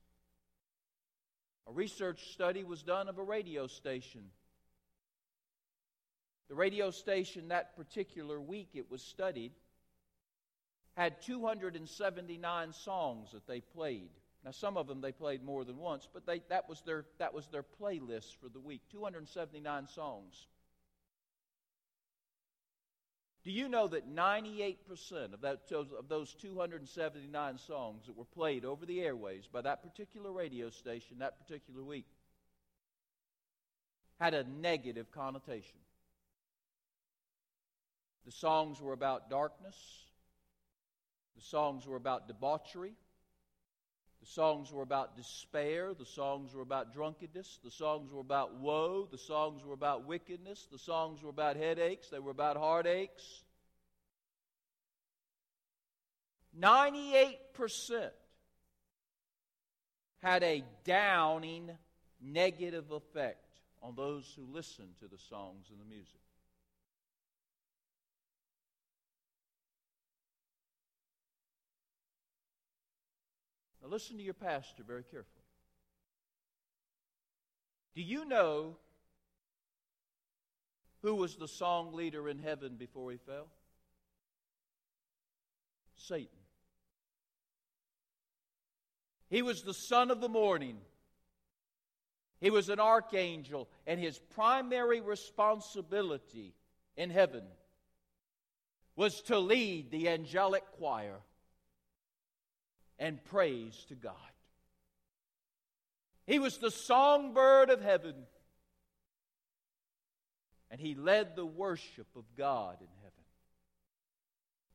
A 1.67 1.73
research 1.73 2.31
study 2.31 2.63
was 2.63 2.85
done 2.85 3.09
of 3.09 3.19
a 3.19 3.25
radio 3.25 3.67
station. 3.67 4.23
The 6.49 6.55
radio 6.55 6.93
station 6.93 7.49
that 7.49 7.77
particular 7.77 8.41
week 8.41 8.69
it 8.75 8.89
was 8.89 9.03
studied 9.03 9.51
had 10.97 11.21
279 11.23 12.73
songs 12.73 13.33
that 13.33 13.47
they 13.47 13.61
played. 13.61 14.09
Now 14.45 14.51
some 14.51 14.77
of 14.77 14.87
them 14.87 15.01
they 15.01 15.13
played 15.13 15.45
more 15.45 15.65
than 15.65 15.77
once, 15.77 16.09
but 16.13 16.27
they, 16.27 16.41
that 16.49 16.69
was 16.69 16.81
their 16.83 17.05
that 17.19 17.35
was 17.35 17.47
their 17.49 17.65
playlist 17.81 18.37
for 18.41 18.49
the 18.49 18.61
week. 18.61 18.81
279 18.91 19.89
songs. 19.89 20.47
Do 23.45 23.53
you 23.53 23.69
know 23.69 23.87
that 23.87 24.13
98% 24.13 24.79
of, 25.33 25.43
that, 25.43 25.61
of 25.71 26.09
those 26.09 26.35
279 26.35 27.59
songs 27.59 28.07
that 28.07 28.17
were 28.17 28.25
played 28.25 28.65
over 28.65 28.85
the 28.85 29.01
airways 29.01 29.47
by 29.47 29.61
that 29.61 29.85
particular 29.85 30.33
radio 30.33 30.69
station 30.71 31.19
that 31.21 31.39
particular 31.39 31.81
week 31.85 32.07
had 34.19 34.35
a 34.35 34.43
negative 34.43 35.13
connotation? 35.13 35.79
The 38.25 38.33
songs 38.33 38.81
were 38.81 38.93
about 38.93 39.31
darkness, 39.31 39.77
the 41.37 41.43
songs 41.43 41.87
were 41.87 41.97
about 41.97 42.27
debauchery, 42.27 42.95
the 44.27 44.33
songs 44.33 44.73
were 44.73 44.83
about 44.83 45.17
despair. 45.17 45.95
The 45.95 46.05
songs 46.05 46.53
were 46.53 46.63
about 46.63 46.93
drunkenness. 46.93 47.61
The 47.63 47.71
songs 47.71 48.11
were 48.11 48.21
about 48.21 48.55
woe. 48.55 49.07
The 49.09 49.19
songs 49.19 49.65
were 49.65 49.75
about 49.75 50.05
wickedness. 50.05 50.67
The 50.71 50.79
songs 50.79 51.23
were 51.23 51.31
about 51.31 51.57
headaches. 51.57 52.09
They 52.09 52.19
were 52.19 52.33
about 52.33 52.57
heartaches. 52.57 53.45
98% 56.61 58.11
had 60.23 60.43
a 60.43 60.65
downing 60.85 61.71
negative 62.21 62.91
effect 62.91 63.61
on 63.81 63.95
those 63.95 64.25
who 64.35 64.53
listened 64.53 64.97
to 64.99 65.07
the 65.07 65.19
songs 65.19 65.67
and 65.71 65.79
the 65.79 65.85
music. 65.85 66.26
Now, 73.87 73.93
listen 73.93 74.17
to 74.17 74.23
your 74.23 74.35
pastor 74.35 74.83
very 74.83 75.05
carefully. 75.05 75.45
Do 77.95 78.03
you 78.03 78.25
know 78.25 78.77
who 81.03 81.15
was 81.15 81.37
the 81.37 81.47
song 81.47 81.93
leader 81.95 82.29
in 82.29 82.39
heaven 82.39 82.77
before 82.77 83.13
he 83.13 83.19
fell? 83.19 83.47
Satan. 85.95 86.27
He 89.31 89.43
was 89.43 89.63
the 89.63 89.75
son 89.75 90.11
of 90.11 90.21
the 90.21 90.29
morning. 90.29 90.79
He 92.41 92.51
was 92.51 92.69
an 92.69 92.81
archangel, 92.81 93.69
and 93.87 94.01
his 94.01 94.19
primary 94.19 95.01
responsibility 95.01 96.55
in 96.97 97.11
heaven 97.11 97.45
was 98.97 99.21
to 99.23 99.39
lead 99.39 99.91
the 99.91 100.09
angelic 100.09 100.65
choir 100.73 101.21
and 102.99 103.23
praise 103.25 103.85
to 103.89 103.95
God. 103.95 104.15
He 106.27 106.39
was 106.39 106.59
the 106.59 106.71
songbird 106.71 107.71
of 107.71 107.83
heaven. 107.83 108.15
And 110.71 110.81
he 110.81 110.95
led 110.95 111.37
the 111.37 111.47
worship 111.47 112.09
of 112.17 112.25
God 112.37 112.77
in 112.81 112.89
heaven. 113.03 113.13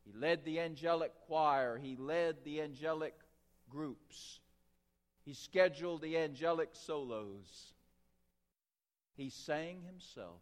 He 0.06 0.13
led 0.18 0.46
the 0.46 0.60
angelic 0.60 1.12
choir. 1.28 1.78
He 1.78 1.96
led 1.98 2.38
the 2.44 2.62
angelic 2.62 3.13
groups. 3.70 4.40
He 5.25 5.34
scheduled 5.34 6.01
the 6.01 6.18
angelic 6.18 6.70
solos. 6.74 7.74
He 9.16 9.30
sang 9.30 9.82
himself. 9.86 10.42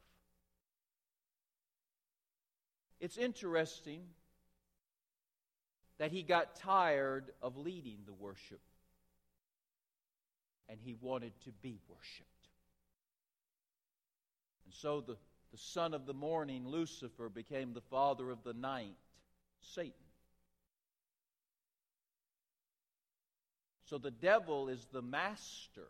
It's 2.99 3.17
interesting 3.17 4.03
that 5.99 6.11
he 6.11 6.23
got 6.23 6.55
tired 6.55 7.25
of 7.41 7.57
leading 7.57 7.99
the 8.05 8.13
worship 8.13 8.61
and 10.69 10.79
he 10.81 10.95
wanted 11.01 11.33
to 11.43 11.51
be 11.61 11.77
worshiped. 11.89 12.27
And 14.65 14.73
so 14.73 15.01
the, 15.01 15.17
the 15.51 15.57
son 15.57 15.93
of 15.93 16.05
the 16.05 16.13
morning, 16.13 16.67
Lucifer, 16.67 17.27
became 17.27 17.73
the 17.73 17.81
father 17.81 18.29
of 18.29 18.43
the 18.43 18.53
night, 18.53 18.95
Satan. 19.61 19.93
So 23.85 23.97
the 23.97 24.11
devil 24.11 24.69
is 24.69 24.87
the 24.93 25.01
master 25.01 25.87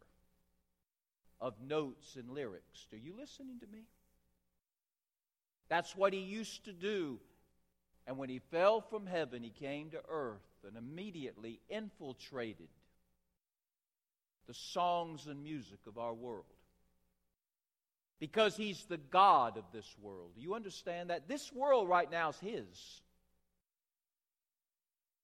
of 1.41 1.53
notes 1.61 2.15
and 2.15 2.29
lyrics. 2.29 2.87
Are 2.93 2.97
you 2.97 3.13
listening 3.17 3.59
to 3.59 3.67
me? 3.67 3.83
That's 5.67 5.95
what 5.95 6.13
he 6.13 6.19
used 6.19 6.65
to 6.65 6.73
do. 6.73 7.19
And 8.09 8.17
when 8.17 8.29
he 8.29 8.39
fell 8.49 8.81
from 8.81 9.05
heaven, 9.05 9.43
he 9.43 9.51
came 9.51 9.91
to 9.91 10.01
earth 10.09 10.41
and 10.67 10.75
immediately 10.75 11.59
infiltrated 11.69 12.69
the 14.47 14.53
songs 14.55 15.27
and 15.27 15.43
music 15.43 15.77
of 15.85 15.99
our 15.99 16.15
world. 16.15 16.45
Because 18.19 18.57
he's 18.57 18.83
the 18.85 18.97
God 18.97 19.57
of 19.57 19.65
this 19.71 19.85
world. 20.01 20.31
Do 20.35 20.41
you 20.41 20.55
understand 20.55 21.11
that? 21.11 21.27
This 21.27 21.53
world 21.53 21.87
right 21.87 22.09
now 22.09 22.29
is 22.29 22.39
his. 22.39 23.01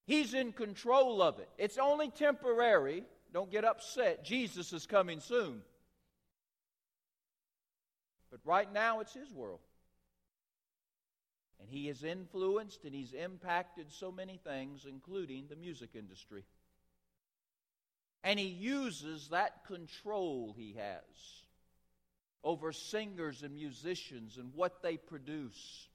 He's 0.05 0.35
in 0.35 0.51
control 0.51 1.23
of 1.23 1.39
it. 1.39 1.49
It's 1.57 1.79
only 1.79 2.11
temporary. 2.11 3.03
Don't 3.33 3.49
get 3.49 3.65
upset. 3.65 4.23
Jesus 4.23 4.73
is 4.73 4.85
coming 4.85 5.21
soon. 5.21 5.63
But 8.29 8.41
right 8.45 8.71
now, 8.71 8.99
it's 8.99 9.15
his 9.15 9.31
world. 9.31 9.61
And 11.59 11.69
he 11.69 11.87
has 11.87 12.03
influenced 12.03 12.83
and 12.83 12.93
he's 12.93 13.13
impacted 13.13 13.91
so 13.91 14.11
many 14.11 14.39
things, 14.43 14.85
including 14.87 15.45
the 15.49 15.55
music 15.55 15.91
industry. 15.95 16.43
And 18.23 18.39
he 18.39 18.47
uses 18.47 19.29
that 19.29 19.65
control 19.65 20.53
he 20.57 20.75
has 20.77 21.43
over 22.43 22.71
singers 22.71 23.41
and 23.41 23.55
musicians 23.55 24.37
and 24.37 24.53
what 24.53 24.83
they 24.83 24.97
produce 24.97 25.87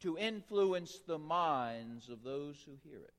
to 0.00 0.18
influence 0.18 1.00
the 1.06 1.18
minds 1.18 2.08
of 2.08 2.22
those 2.22 2.56
who 2.66 2.72
hear 2.82 2.98
it. 2.98 3.14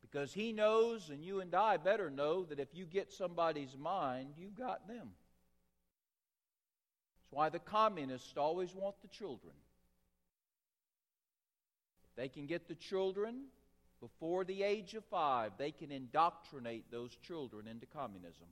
Because 0.00 0.32
he 0.32 0.52
knows, 0.52 1.10
and 1.10 1.24
you 1.24 1.40
and 1.40 1.54
I 1.54 1.76
better 1.76 2.10
know, 2.10 2.44
that 2.44 2.60
if 2.60 2.68
you 2.74 2.84
get 2.84 3.12
somebody's 3.12 3.76
mind, 3.76 4.34
you've 4.36 4.56
got 4.56 4.86
them. 4.86 5.10
Why 7.32 7.48
the 7.48 7.58
communists 7.58 8.36
always 8.36 8.74
want 8.74 8.94
the 9.00 9.08
children. 9.08 9.54
If 12.10 12.14
they 12.14 12.28
can 12.28 12.46
get 12.46 12.68
the 12.68 12.74
children 12.74 13.44
before 14.02 14.44
the 14.44 14.62
age 14.62 14.92
of 14.92 15.04
five, 15.06 15.52
they 15.56 15.70
can 15.70 15.90
indoctrinate 15.90 16.90
those 16.90 17.16
children 17.26 17.66
into 17.66 17.86
communism. 17.86 18.48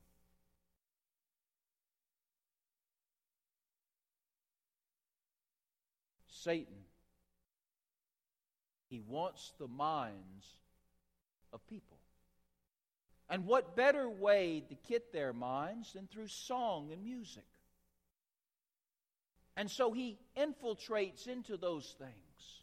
Satan. 6.28 6.86
He 8.88 9.02
wants 9.06 9.52
the 9.58 9.68
minds 9.68 10.56
of 11.52 11.66
people. 11.66 11.98
And 13.28 13.44
what 13.44 13.76
better 13.76 14.08
way 14.08 14.64
to 14.70 14.74
get 14.88 15.12
their 15.12 15.34
minds 15.34 15.92
than 15.92 16.06
through 16.06 16.28
song 16.28 16.88
and 16.92 17.04
music? 17.04 17.44
And 19.60 19.70
so 19.70 19.92
he 19.92 20.18
infiltrates 20.38 21.28
into 21.28 21.58
those 21.58 21.94
things. 21.98 22.62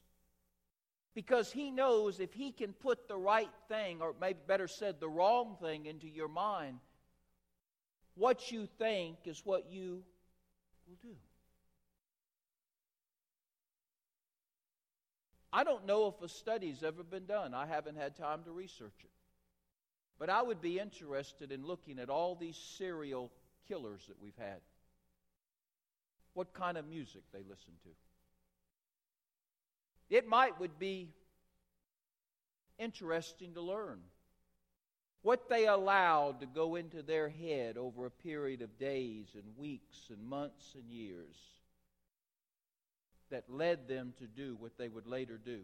Because 1.14 1.52
he 1.52 1.70
knows 1.70 2.20
if 2.20 2.34
he 2.34 2.52
can 2.52 2.74
put 2.74 3.08
the 3.08 3.16
right 3.16 3.52
thing, 3.68 4.02
or 4.02 4.16
maybe 4.20 4.40
better 4.48 4.68
said, 4.68 5.00
the 5.00 5.08
wrong 5.08 5.58
thing 5.62 5.86
into 5.86 6.08
your 6.08 6.28
mind, 6.28 6.80
what 8.16 8.52
you 8.52 8.66
think 8.80 9.18
is 9.26 9.40
what 9.46 9.70
you 9.70 10.02
will 10.88 10.98
do. 11.04 11.16
I 15.54 15.64
don't 15.64 15.86
know 15.86 16.08
if 16.08 16.20
a 16.24 16.28
study's 16.28 16.82
ever 16.82 17.04
been 17.04 17.28
done. 17.28 17.54
I 17.54 17.68
haven't 17.68 17.98
had 17.98 18.16
time 18.16 18.42
to 18.46 18.52
research 18.52 19.04
it. 19.04 19.12
But 20.18 20.32
I 20.32 20.42
would 20.42 20.62
be 20.62 20.80
interested 20.80 21.52
in 21.52 21.64
looking 21.64 22.00
at 22.00 22.10
all 22.10 22.34
these 22.34 22.58
serial 22.80 23.32
killers 23.68 24.02
that 24.08 24.20
we've 24.20 24.34
had. 24.40 24.62
What 26.38 26.54
kind 26.54 26.78
of 26.78 26.88
music 26.88 27.24
they 27.34 27.40
listen 27.40 27.74
to. 27.82 27.90
It 30.16 30.28
might 30.28 30.60
would 30.60 30.78
be 30.78 31.10
interesting 32.78 33.56
to 33.56 33.62
learn 33.62 33.98
what 35.24 35.50
they 35.50 35.66
allowed 35.66 36.42
to 36.42 36.46
go 36.46 36.76
into 36.76 37.02
their 37.02 37.28
head 37.28 37.76
over 37.76 38.06
a 38.06 38.12
period 38.12 38.62
of 38.62 38.78
days 38.78 39.26
and 39.34 39.58
weeks 39.58 39.98
and 40.12 40.24
months 40.30 40.76
and 40.76 40.88
years 40.92 41.36
that 43.32 43.50
led 43.50 43.88
them 43.88 44.14
to 44.20 44.28
do 44.28 44.56
what 44.60 44.78
they 44.78 44.90
would 44.90 45.08
later 45.08 45.40
do. 45.44 45.62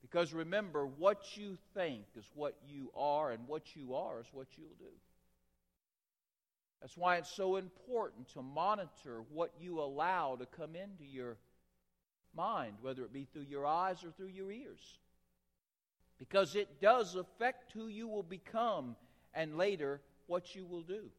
Because 0.00 0.32
remember, 0.32 0.86
what 0.86 1.36
you 1.36 1.58
think 1.74 2.06
is 2.16 2.24
what 2.34 2.56
you 2.66 2.90
are, 2.96 3.32
and 3.32 3.46
what 3.46 3.76
you 3.76 3.96
are 3.96 4.18
is 4.18 4.26
what 4.32 4.46
you'll 4.56 4.68
do. 4.78 4.94
That's 6.80 6.96
why 6.96 7.16
it's 7.16 7.30
so 7.30 7.56
important 7.56 8.28
to 8.34 8.42
monitor 8.42 9.22
what 9.32 9.52
you 9.58 9.80
allow 9.80 10.36
to 10.36 10.46
come 10.46 10.76
into 10.76 11.04
your 11.04 11.36
mind, 12.34 12.74
whether 12.80 13.02
it 13.02 13.12
be 13.12 13.24
through 13.24 13.46
your 13.48 13.66
eyes 13.66 14.04
or 14.04 14.10
through 14.10 14.28
your 14.28 14.50
ears. 14.50 14.98
Because 16.18 16.54
it 16.54 16.80
does 16.80 17.14
affect 17.14 17.72
who 17.72 17.88
you 17.88 18.08
will 18.08 18.22
become 18.22 18.96
and 19.34 19.56
later 19.56 20.00
what 20.26 20.54
you 20.54 20.64
will 20.64 20.82
do. 20.82 21.10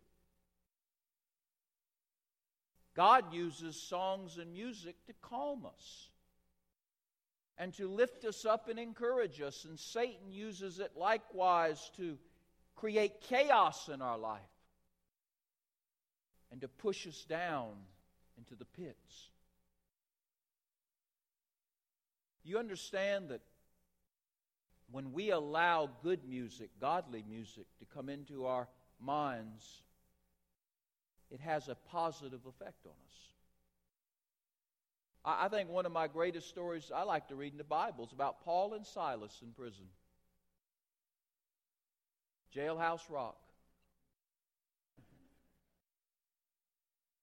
God 2.95 3.31
uses 3.31 3.79
songs 3.79 4.37
and 4.37 4.53
music 4.53 4.95
to 5.05 5.13
calm 5.21 5.65
us 5.65 6.09
and 7.59 7.73
to 7.75 7.87
lift 7.87 8.25
us 8.25 8.43
up 8.45 8.69
and 8.69 8.79
encourage 8.79 9.39
us. 9.39 9.65
And 9.65 9.79
Satan 9.79 10.31
uses 10.31 10.79
it 10.79 10.91
likewise 10.95 11.91
to 11.97 12.17
create 12.75 13.21
chaos 13.21 13.89
in 13.89 14.01
our 14.01 14.17
life 14.17 14.41
and 16.51 16.61
to 16.61 16.67
push 16.67 17.07
us 17.07 17.25
down 17.27 17.71
into 18.37 18.55
the 18.55 18.65
pits. 18.65 19.29
You 22.43 22.57
understand 22.57 23.29
that 23.29 23.41
when 24.91 25.11
we 25.11 25.31
allow 25.31 25.89
good 26.01 26.21
music, 26.27 26.69
godly 26.79 27.23
music, 27.27 27.65
to 27.79 27.85
come 27.93 28.07
into 28.07 28.45
our 28.45 28.67
minds, 29.01 29.81
it 31.29 31.41
has 31.41 31.67
a 31.67 31.75
positive 31.89 32.45
effect 32.45 32.85
on 32.85 32.91
us. 32.91 33.17
I, 35.25 35.49
think 35.49 35.69
one 35.69 35.85
of 35.85 35.91
my 35.91 36.07
greatest 36.07 36.47
stories 36.47 36.89
I 36.95 37.03
like 37.03 37.27
to 37.27 37.35
read 37.35 37.51
in 37.51 37.57
the 37.57 37.65
Bible 37.65 38.05
is 38.05 38.13
about 38.13 38.45
Paul 38.45 38.75
and 38.75 38.85
Silas 38.85 39.37
in 39.41 39.51
prison. 39.51 39.83
Jailhouse 42.55 43.09
Rock. 43.09 43.35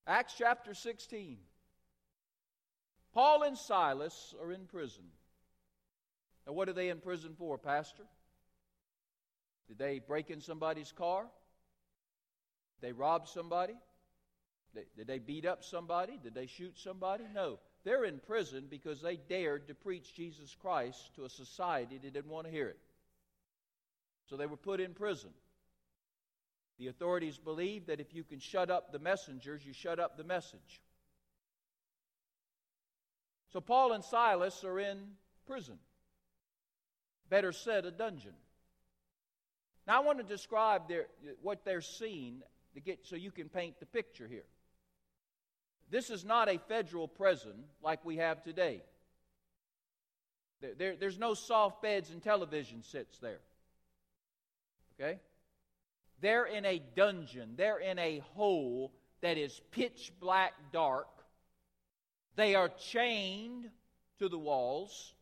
Acts 0.07 0.35
chapter 0.37 0.75
16. 0.75 1.39
Paul 3.15 3.43
and 3.45 3.57
Silas 3.57 4.35
are 4.43 4.53
in 4.53 4.67
prison. 4.67 5.05
Now, 6.47 6.53
what 6.53 6.69
are 6.69 6.75
they 6.75 6.91
in 6.91 6.99
prison 6.99 7.35
for, 7.39 7.57
Pastor? 7.57 8.03
Did 9.69 9.79
they 9.79 10.01
break 10.01 10.31
in 10.31 10.41
somebody's 10.41 10.93
car? 10.93 11.23
Did 12.81 12.89
they 12.89 12.93
rob 12.93 13.29
somebody? 13.29 13.75
Did 14.97 15.07
they 15.07 15.21
beat 15.21 15.47
up 15.47 15.65
somebody? 15.65 16.19
Did 16.23 16.35
they 16.35 16.47
shoot 16.47 16.77
somebody? 16.77 17.25
No. 17.33 17.59
They're 17.85 18.05
in 18.05 18.19
prison 18.19 18.65
because 18.69 19.01
they 19.01 19.17
dared 19.17 19.69
to 19.69 19.75
preach 19.75 20.15
Jesus 20.15 20.55
Christ 20.61 21.15
to 21.15 21.25
a 21.25 21.31
society 21.31 21.99
that 21.99 22.13
didn't 22.13 22.31
want 22.31 22.47
to 22.47 22.53
hear 22.53 22.69
it. 22.69 22.79
So 24.29 24.37
they 24.37 24.47
were 24.47 24.57
put 24.57 24.81
in 24.81 24.93
prison. 24.93 25.31
The 26.79 26.89
authorities 26.89 27.39
believe 27.39 27.87
that 27.87 28.01
if 28.01 28.15
you 28.15 28.25
can 28.25 28.41
shut 28.41 28.71
up 28.71 28.93
the 28.93 28.99
messengers, 28.99 29.65
you 29.65 29.73
shut 29.73 30.01
up 30.01 30.17
the 30.17 30.25
message. 30.25 30.81
So 33.53 33.61
Paul 33.61 33.93
and 33.93 34.03
Silas 34.03 34.65
are 34.65 34.81
in 34.81 34.99
prison. 35.47 35.79
Better 37.31 37.53
said, 37.53 37.85
a 37.85 37.91
dungeon. 37.91 38.35
Now, 39.87 40.03
I 40.03 40.05
want 40.05 40.19
to 40.19 40.25
describe 40.25 40.89
their, 40.89 41.07
what 41.43 41.65
they're 41.65 41.81
seeing 41.81 42.43
to 42.75 42.81
get, 42.81 43.07
so 43.07 43.17
you 43.17 43.31
can 43.31 43.49
paint 43.49 43.79
the 43.79 43.87
picture 43.87 44.27
here. 44.27 44.47
This 45.91 46.11
is 46.11 46.25
not 46.25 46.49
a 46.49 46.59
federal 46.59 47.07
prison 47.07 47.53
like 47.83 48.05
we 48.05 48.17
have 48.17 48.43
today. 48.43 48.83
There, 50.61 50.75
there, 50.77 50.97
there's 50.97 51.19
no 51.19 51.35
soft 51.35 51.83
beds 51.83 52.11
and 52.11 52.23
television 52.23 52.83
sets 52.83 53.19
there. 53.19 53.41
Okay? 54.99 55.21
They're 56.21 56.47
in 56.47 56.65
a 56.65 56.83
dungeon, 56.97 57.55
they're 57.57 57.79
in 57.79 57.99
a 57.99 58.21
hole 58.35 58.93
that 59.21 59.39
is 59.39 59.61
pitch 59.71 60.13
black 60.21 60.53
dark. 60.73 61.09
They 62.37 62.55
are 62.55 62.69
chained 62.69 63.71
to 64.19 64.29
the 64.29 64.39
walls. 64.39 65.15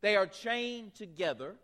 They 0.00 0.16
are 0.16 0.26
chained 0.26 0.94
together. 0.94 1.56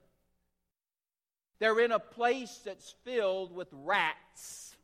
They're 1.58 1.80
in 1.80 1.92
a 1.92 1.98
place 1.98 2.60
that's 2.64 2.94
filled 3.04 3.54
with 3.54 3.68
rats. 3.72 4.74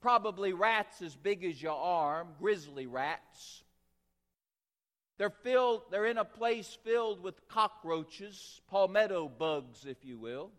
Probably 0.00 0.52
rats 0.52 1.00
as 1.00 1.14
big 1.14 1.44
as 1.44 1.62
your 1.62 1.76
arm, 1.76 2.28
grizzly 2.40 2.86
rats. 2.86 3.62
They're 5.16 5.30
filled, 5.30 5.82
they're 5.90 6.06
in 6.06 6.18
a 6.18 6.24
place 6.24 6.76
filled 6.82 7.22
with 7.22 7.48
cockroaches, 7.48 8.60
palmetto 8.68 9.28
bugs, 9.28 9.86
if 9.86 10.04
you 10.04 10.18
will. 10.18 10.50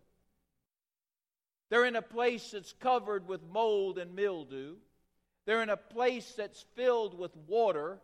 They're 1.68 1.84
in 1.84 1.96
a 1.96 2.02
place 2.02 2.50
that's 2.52 2.72
covered 2.74 3.26
with 3.26 3.42
mold 3.52 3.98
and 3.98 4.14
mildew. 4.14 4.76
They're 5.44 5.62
in 5.62 5.70
a 5.70 5.76
place 5.76 6.32
that's 6.36 6.64
filled 6.74 7.18
with 7.18 7.36
water, 7.46 7.98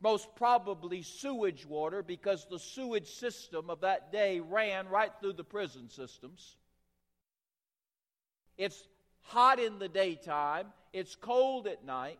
most 0.00 0.34
probably 0.36 1.02
sewage 1.02 1.66
water, 1.66 2.02
because 2.02 2.46
the 2.46 2.58
sewage 2.58 3.08
system 3.08 3.70
of 3.70 3.80
that 3.80 4.12
day 4.12 4.40
ran 4.40 4.88
right 4.88 5.12
through 5.20 5.34
the 5.34 5.44
prison 5.44 5.88
systems. 5.88 6.56
It's 8.58 8.88
hot 9.22 9.58
in 9.58 9.78
the 9.78 9.88
daytime, 9.88 10.68
it's 10.92 11.14
cold 11.14 11.66
at 11.66 11.84
night. 11.84 12.18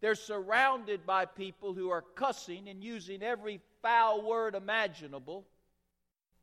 They're 0.00 0.14
surrounded 0.14 1.06
by 1.06 1.24
people 1.24 1.72
who 1.72 1.90
are 1.90 2.02
cussing 2.02 2.68
and 2.68 2.84
using 2.84 3.22
every 3.22 3.60
foul 3.82 4.22
word 4.22 4.54
imaginable. 4.54 5.46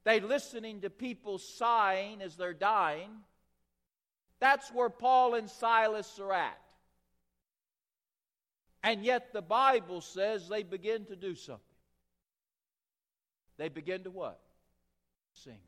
They're 0.03 0.21
listening 0.21 0.81
to 0.81 0.89
people 0.89 1.37
sighing 1.37 2.21
as 2.21 2.35
they're 2.35 2.53
dying. 2.53 3.11
That's 4.39 4.69
where 4.71 4.89
Paul 4.89 5.35
and 5.35 5.49
Silas 5.49 6.19
are 6.19 6.33
at. 6.33 6.59
And 8.83 9.03
yet 9.03 9.31
the 9.31 9.41
Bible 9.41 10.01
says 10.01 10.49
they 10.49 10.63
begin 10.63 11.05
to 11.05 11.15
do 11.15 11.35
something. 11.35 11.63
They 13.57 13.69
begin 13.69 14.03
to 14.03 14.11
what? 14.11 14.39
Sing. 15.33 15.59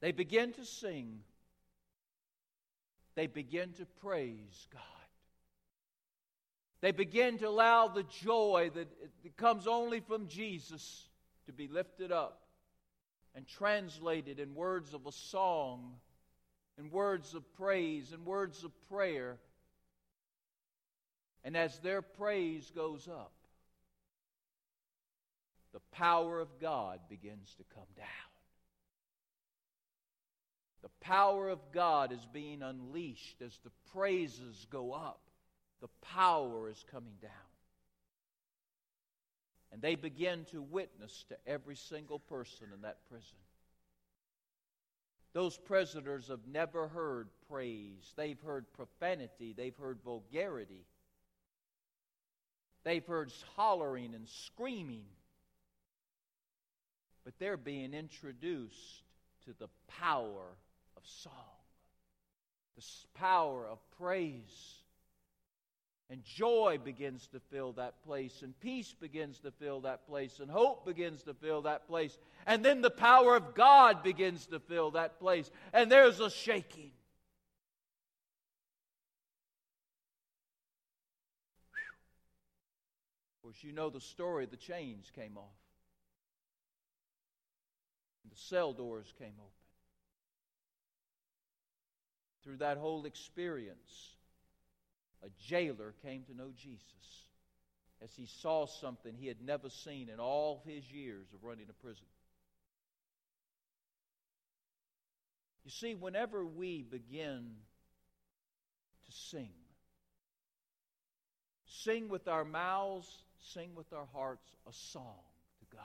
They 0.00 0.12
begin 0.12 0.52
to 0.54 0.64
sing. 0.64 1.20
They 3.14 3.26
begin 3.26 3.72
to 3.74 3.86
praise 4.02 4.68
God. 4.72 4.82
They 6.80 6.92
begin 6.92 7.38
to 7.38 7.48
allow 7.48 7.88
the 7.88 8.04
joy 8.22 8.70
that, 8.74 8.88
comes 9.36 9.66
only 9.66 10.00
from 10.00 10.28
Jesus 10.28 11.08
to 11.46 11.52
be 11.52 11.68
lifted 11.68 12.12
up 12.12 12.42
and 13.34 13.46
translated 13.46 14.38
in 14.38 14.54
words 14.54 14.94
of 14.94 15.06
a 15.06 15.12
song, 15.12 15.94
in 16.78 16.90
words 16.90 17.34
of 17.34 17.42
praise, 17.56 18.12
in 18.12 18.24
words 18.24 18.64
of 18.64 18.72
prayer. 18.88 19.38
And 21.44 21.56
as 21.56 21.78
their 21.78 22.02
praise 22.02 22.70
goes 22.74 23.08
up, 23.08 23.32
the 25.72 25.80
power 25.92 26.40
of 26.40 26.48
God 26.60 27.00
begins 27.08 27.54
to 27.56 27.64
come 27.74 27.84
down. 27.96 28.06
The 30.82 30.90
power 31.00 31.48
of 31.48 31.60
God 31.72 32.12
is 32.12 32.26
being 32.32 32.62
unleashed 32.62 33.42
as 33.42 33.56
the 33.62 33.70
praises 33.92 34.66
go 34.70 34.92
up 34.92 35.20
the 35.80 35.88
power 36.02 36.68
is 36.68 36.84
coming 36.90 37.14
down. 37.20 37.30
And 39.72 39.80
they 39.80 39.94
begin 39.94 40.44
to 40.50 40.62
witness 40.62 41.24
to 41.28 41.36
every 41.46 41.76
single 41.76 42.18
person 42.18 42.66
in 42.74 42.82
that 42.82 42.98
prison. 43.08 43.36
Those 45.32 45.56
prisoners 45.56 46.26
have 46.28 46.46
never 46.50 46.88
heard 46.88 47.28
praise. 47.48 48.12
They've 48.16 48.40
heard 48.40 48.66
profanity. 48.72 49.54
They've 49.56 49.76
heard 49.76 50.00
vulgarity. 50.04 50.84
They've 52.82 53.06
heard 53.06 53.30
hollering 53.54 54.14
and 54.14 54.28
screaming. 54.28 55.04
But 57.24 57.34
they're 57.38 57.56
being 57.56 57.94
introduced 57.94 59.04
to 59.44 59.54
the 59.58 59.68
power 59.86 60.56
of 60.96 61.02
song, 61.06 61.32
the 62.76 62.84
power 63.14 63.66
of 63.66 63.78
praise 63.98 64.79
and 66.10 66.24
joy 66.24 66.76
begins 66.82 67.28
to 67.28 67.38
fill 67.38 67.72
that 67.74 68.02
place, 68.04 68.42
and 68.42 68.58
peace 68.58 68.92
begins 69.00 69.38
to 69.38 69.52
fill 69.52 69.82
that 69.82 70.08
place, 70.08 70.40
and 70.40 70.50
hope 70.50 70.84
begins 70.84 71.22
to 71.22 71.34
fill 71.34 71.62
that 71.62 71.86
place. 71.86 72.18
And 72.46 72.64
then 72.64 72.82
the 72.82 72.90
power 72.90 73.36
of 73.36 73.54
God 73.54 74.02
begins 74.02 74.46
to 74.46 74.58
fill 74.58 74.90
that 74.90 75.20
place, 75.20 75.48
and 75.72 75.90
there's 75.90 76.18
a 76.18 76.28
shaking. 76.28 76.90
Of 83.36 83.42
course, 83.44 83.62
you 83.62 83.72
know 83.72 83.88
the 83.88 84.00
story 84.00 84.46
the 84.46 84.56
chains 84.56 85.12
came 85.14 85.36
off, 85.36 85.44
and 88.24 88.32
the 88.32 88.36
cell 88.36 88.72
doors 88.72 89.14
came 89.16 89.34
open. 89.38 89.52
Through 92.42 92.56
that 92.56 92.78
whole 92.78 93.04
experience, 93.04 94.16
a 95.24 95.28
jailer 95.38 95.94
came 96.02 96.22
to 96.24 96.36
know 96.36 96.50
Jesus 96.56 97.26
as 98.02 98.10
he 98.16 98.26
saw 98.26 98.66
something 98.66 99.14
he 99.14 99.26
had 99.26 99.42
never 99.42 99.68
seen 99.68 100.08
in 100.08 100.18
all 100.18 100.62
his 100.64 100.90
years 100.90 101.26
of 101.34 101.44
running 101.44 101.66
a 101.68 101.84
prison. 101.84 102.06
You 105.64 105.70
see, 105.70 105.94
whenever 105.94 106.44
we 106.44 106.82
begin 106.82 107.50
to 109.04 109.12
sing, 109.12 109.50
sing 111.66 112.08
with 112.08 112.26
our 112.26 112.44
mouths, 112.44 113.08
sing 113.52 113.74
with 113.74 113.92
our 113.92 114.06
hearts 114.12 114.48
a 114.66 114.72
song 114.72 115.20
to 115.60 115.76
God. 115.76 115.84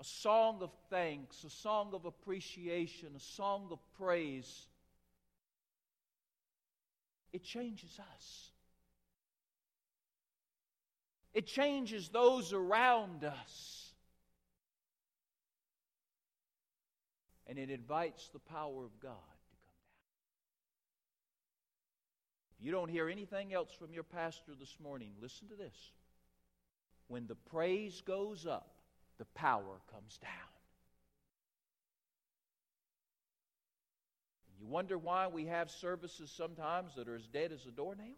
A 0.00 0.04
song 0.04 0.62
of 0.62 0.70
thanks, 0.90 1.44
a 1.44 1.50
song 1.50 1.90
of 1.94 2.04
appreciation, 2.04 3.10
a 3.16 3.20
song 3.20 3.68
of 3.70 3.78
praise 3.98 4.66
it 7.32 7.42
changes 7.44 7.98
us. 7.98 8.50
It 11.34 11.46
changes 11.46 12.08
those 12.08 12.52
around 12.52 13.24
us. 13.24 13.92
And 17.46 17.58
it 17.58 17.70
invites 17.70 18.28
the 18.28 18.38
power 18.38 18.84
of 18.84 19.00
God 19.00 19.12
to 19.12 19.56
come 19.56 19.74
down. 19.74 20.02
If 22.58 22.64
you 22.64 22.72
don't 22.72 22.88
hear 22.90 23.08
anything 23.08 23.52
else 23.52 23.70
from 23.78 23.92
your 23.92 24.04
pastor 24.04 24.52
this 24.58 24.76
morning, 24.82 25.10
listen 25.20 25.48
to 25.48 25.56
this. 25.56 25.92
When 27.08 27.26
the 27.26 27.34
praise 27.34 28.02
goes 28.02 28.46
up, 28.46 28.74
the 29.18 29.26
power 29.34 29.80
comes 29.90 30.18
down. 30.18 30.51
Wonder 34.72 34.98
why 34.98 35.28
we 35.28 35.46
have 35.46 35.70
services 35.70 36.32
sometimes 36.34 36.94
that 36.96 37.08
are 37.08 37.14
as 37.14 37.26
dead 37.26 37.52
as 37.52 37.66
a 37.66 37.70
doornail? 37.70 38.16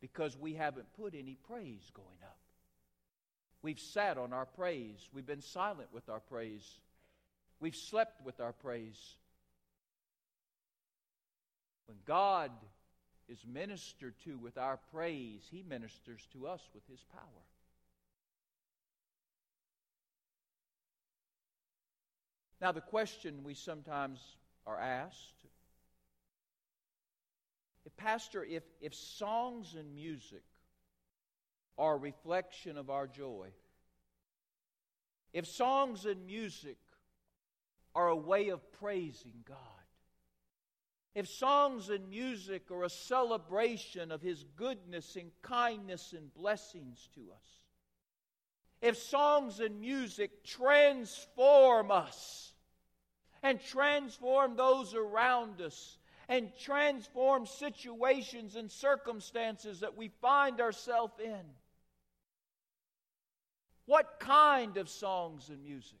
Because 0.00 0.36
we 0.36 0.54
haven't 0.54 0.92
put 0.94 1.14
any 1.14 1.36
praise 1.46 1.90
going 1.94 2.08
up. 2.22 2.38
We've 3.62 3.78
sat 3.78 4.18
on 4.18 4.32
our 4.32 4.46
praise. 4.46 5.08
We've 5.12 5.26
been 5.26 5.40
silent 5.40 5.88
with 5.92 6.08
our 6.08 6.20
praise. 6.20 6.80
We've 7.60 7.76
slept 7.76 8.24
with 8.24 8.40
our 8.40 8.52
praise. 8.52 8.98
When 11.86 11.98
God 12.06 12.50
is 13.28 13.38
ministered 13.46 14.14
to 14.24 14.36
with 14.38 14.58
our 14.58 14.78
praise, 14.92 15.42
He 15.50 15.62
ministers 15.66 16.26
to 16.32 16.46
us 16.46 16.60
with 16.74 16.86
His 16.88 17.04
power. 17.12 17.22
Now, 22.60 22.72
the 22.72 22.80
question 22.80 23.44
we 23.44 23.54
sometimes 23.54 24.20
are 24.66 24.78
asked. 24.78 25.33
Pastor, 27.96 28.44
if, 28.44 28.62
if 28.80 28.94
songs 28.94 29.74
and 29.78 29.94
music 29.94 30.44
are 31.78 31.94
a 31.94 31.98
reflection 31.98 32.76
of 32.76 32.90
our 32.90 33.06
joy, 33.06 33.48
if 35.32 35.46
songs 35.46 36.06
and 36.06 36.26
music 36.26 36.78
are 37.94 38.08
a 38.08 38.16
way 38.16 38.48
of 38.48 38.72
praising 38.72 39.44
God, 39.46 39.58
if 41.14 41.28
songs 41.28 41.90
and 41.90 42.08
music 42.08 42.70
are 42.70 42.84
a 42.84 42.90
celebration 42.90 44.10
of 44.10 44.20
His 44.20 44.44
goodness 44.56 45.16
and 45.16 45.30
kindness 45.42 46.12
and 46.12 46.34
blessings 46.34 47.08
to 47.14 47.20
us, 47.32 47.60
if 48.82 48.96
songs 48.96 49.60
and 49.60 49.80
music 49.80 50.44
transform 50.44 51.90
us 51.90 52.52
and 53.42 53.60
transform 53.60 54.56
those 54.56 54.94
around 54.94 55.60
us 55.60 55.98
and 56.28 56.50
transform 56.58 57.46
situations 57.46 58.56
and 58.56 58.70
circumstances 58.70 59.80
that 59.80 59.96
we 59.96 60.08
find 60.20 60.60
ourselves 60.60 61.14
in. 61.22 61.42
What 63.86 64.18
kind 64.18 64.76
of 64.76 64.88
songs 64.88 65.50
and 65.50 65.62
music? 65.62 65.98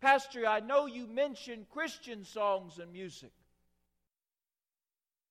Pastor, 0.00 0.46
I 0.46 0.60
know 0.60 0.86
you 0.86 1.06
mentioned 1.06 1.66
Christian 1.70 2.24
songs 2.24 2.78
and 2.78 2.92
music. 2.92 3.32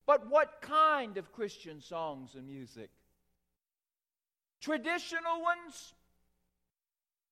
But 0.05 0.29
what 0.29 0.61
kind 0.61 1.17
of 1.17 1.31
Christian 1.31 1.81
songs 1.81 2.35
and 2.35 2.47
music? 2.47 2.89
Traditional 4.61 5.41
ones 5.41 5.93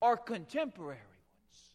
or 0.02 0.18
contemporary 0.18 0.98
ones? 0.98 1.74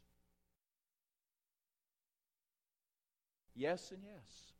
Yes 3.54 3.90
and 3.90 4.02
yes. 4.04 4.51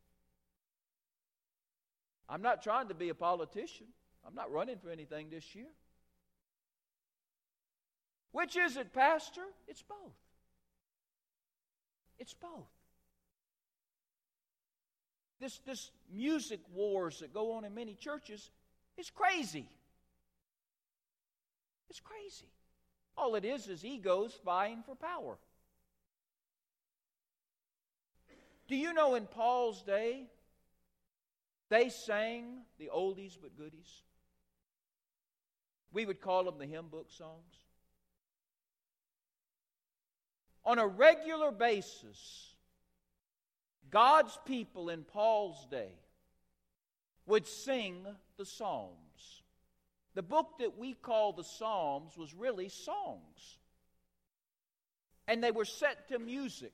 I'm 2.33 2.41
not 2.41 2.63
trying 2.63 2.87
to 2.87 2.95
be 2.95 3.09
a 3.09 3.13
politician. 3.13 3.85
I'm 4.25 4.33
not 4.33 4.51
running 4.51 4.77
for 4.79 4.89
anything 4.89 5.27
this 5.29 5.53
year. 5.53 5.67
Which 8.31 8.57
is 8.57 8.75
it, 8.75 8.91
Pastor? 8.91 9.43
It's 9.67 9.83
both. 9.83 10.15
It's 12.17 12.33
both. 12.33 12.71
This, 15.39 15.59
this 15.59 15.91
music 16.11 16.61
wars 16.73 17.19
that 17.19 17.35
go 17.35 17.51
on 17.53 17.65
in 17.65 17.75
many 17.75 17.93
churches 17.93 18.49
is 18.97 19.11
crazy. 19.11 19.69
It's 21.87 21.99
crazy. 21.99 22.49
All 23.15 23.35
it 23.35 23.45
is 23.45 23.67
is 23.67 23.85
egos 23.85 24.39
vying 24.43 24.81
for 24.83 24.95
power. 24.95 25.37
Do 28.67 28.75
you 28.75 28.91
know 28.91 29.13
in 29.13 29.27
Paul's 29.27 29.83
day, 29.83 30.23
they 31.69 31.89
sang 31.89 32.61
the 32.77 32.89
oldies 32.93 33.37
but 33.41 33.57
goodies. 33.57 34.01
We 35.91 36.05
would 36.05 36.21
call 36.21 36.43
them 36.43 36.57
the 36.57 36.65
hymn 36.65 36.87
book 36.89 37.07
songs. 37.09 37.55
On 40.65 40.79
a 40.79 40.87
regular 40.87 41.51
basis, 41.51 42.55
God's 43.89 44.37
people 44.45 44.89
in 44.89 45.03
Paul's 45.03 45.65
day 45.69 45.91
would 47.25 47.47
sing 47.47 48.05
the 48.37 48.45
Psalms. 48.45 49.43
The 50.15 50.23
book 50.23 50.59
that 50.59 50.77
we 50.77 50.93
call 50.93 51.33
the 51.33 51.43
Psalms 51.43 52.17
was 52.17 52.33
really 52.33 52.69
songs. 52.69 53.57
And 55.27 55.43
they 55.43 55.51
were 55.51 55.65
set 55.65 56.07
to 56.09 56.19
music. 56.19 56.73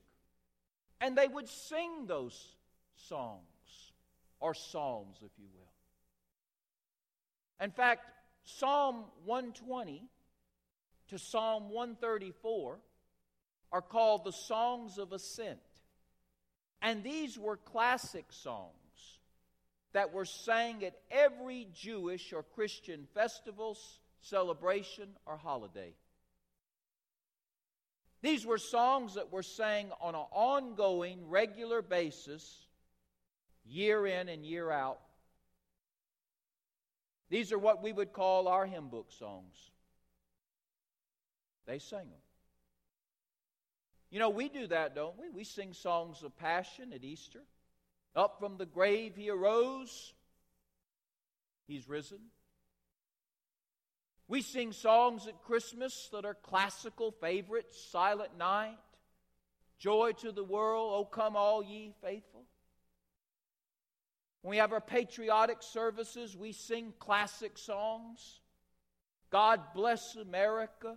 And 1.00 1.16
they 1.16 1.28
would 1.28 1.48
sing 1.48 2.06
those 2.06 2.56
songs 2.96 3.49
or 4.40 4.54
psalms, 4.54 5.18
if 5.22 5.30
you 5.38 5.46
will. 5.54 5.72
In 7.64 7.70
fact, 7.70 8.06
Psalm 8.44 9.04
120 9.26 10.02
to 11.08 11.18
Psalm 11.18 11.70
134 11.70 12.78
are 13.72 13.82
called 13.82 14.24
the 14.24 14.32
Songs 14.32 14.98
of 14.98 15.12
Ascent. 15.12 15.60
And 16.82 17.04
these 17.04 17.38
were 17.38 17.56
classic 17.56 18.24
songs 18.30 18.74
that 19.92 20.12
were 20.12 20.24
sang 20.24 20.84
at 20.84 20.94
every 21.10 21.68
Jewish 21.74 22.32
or 22.32 22.42
Christian 22.42 23.06
festival, 23.14 23.76
celebration, 24.22 25.08
or 25.26 25.36
holiday. 25.36 25.92
These 28.22 28.46
were 28.46 28.58
songs 28.58 29.14
that 29.14 29.32
were 29.32 29.42
sang 29.42 29.90
on 30.00 30.14
an 30.14 30.26
ongoing, 30.32 31.28
regular 31.28 31.82
basis 31.82 32.66
year 33.70 34.06
in 34.06 34.28
and 34.28 34.44
year 34.44 34.70
out. 34.70 35.00
These 37.28 37.52
are 37.52 37.58
what 37.58 37.82
we 37.82 37.92
would 37.92 38.12
call 38.12 38.48
our 38.48 38.66
hymn 38.66 38.88
book 38.88 39.12
songs. 39.16 39.54
They 41.66 41.78
sing 41.78 41.98
them. 41.98 42.24
You 44.10 44.18
know, 44.18 44.30
we 44.30 44.48
do 44.48 44.66
that, 44.66 44.96
don't 44.96 45.16
we? 45.16 45.30
We 45.30 45.44
sing 45.44 45.72
songs 45.72 46.24
of 46.24 46.36
passion 46.36 46.92
at 46.92 47.04
Easter. 47.04 47.42
Up 48.16 48.40
from 48.40 48.56
the 48.56 48.66
grave 48.66 49.14
he 49.14 49.30
arose, 49.30 50.12
he's 51.68 51.88
risen. 51.88 52.18
We 54.26 54.42
sing 54.42 54.72
songs 54.72 55.26
at 55.28 55.42
Christmas 55.42 56.08
that 56.12 56.24
are 56.24 56.34
classical 56.34 57.12
favorites 57.12 57.80
Silent 57.90 58.36
Night, 58.36 58.78
Joy 59.78 60.12
to 60.18 60.32
the 60.32 60.44
World, 60.44 60.92
O 60.92 61.04
Come 61.04 61.36
All 61.36 61.62
Ye 61.62 61.92
Faithful. 62.02 62.29
When 64.42 64.50
we 64.50 64.56
have 64.56 64.72
our 64.72 64.80
patriotic 64.80 65.62
services, 65.62 66.36
we 66.36 66.52
sing 66.52 66.94
classic 66.98 67.58
songs. 67.58 68.40
God 69.30 69.60
bless 69.74 70.16
America. 70.16 70.96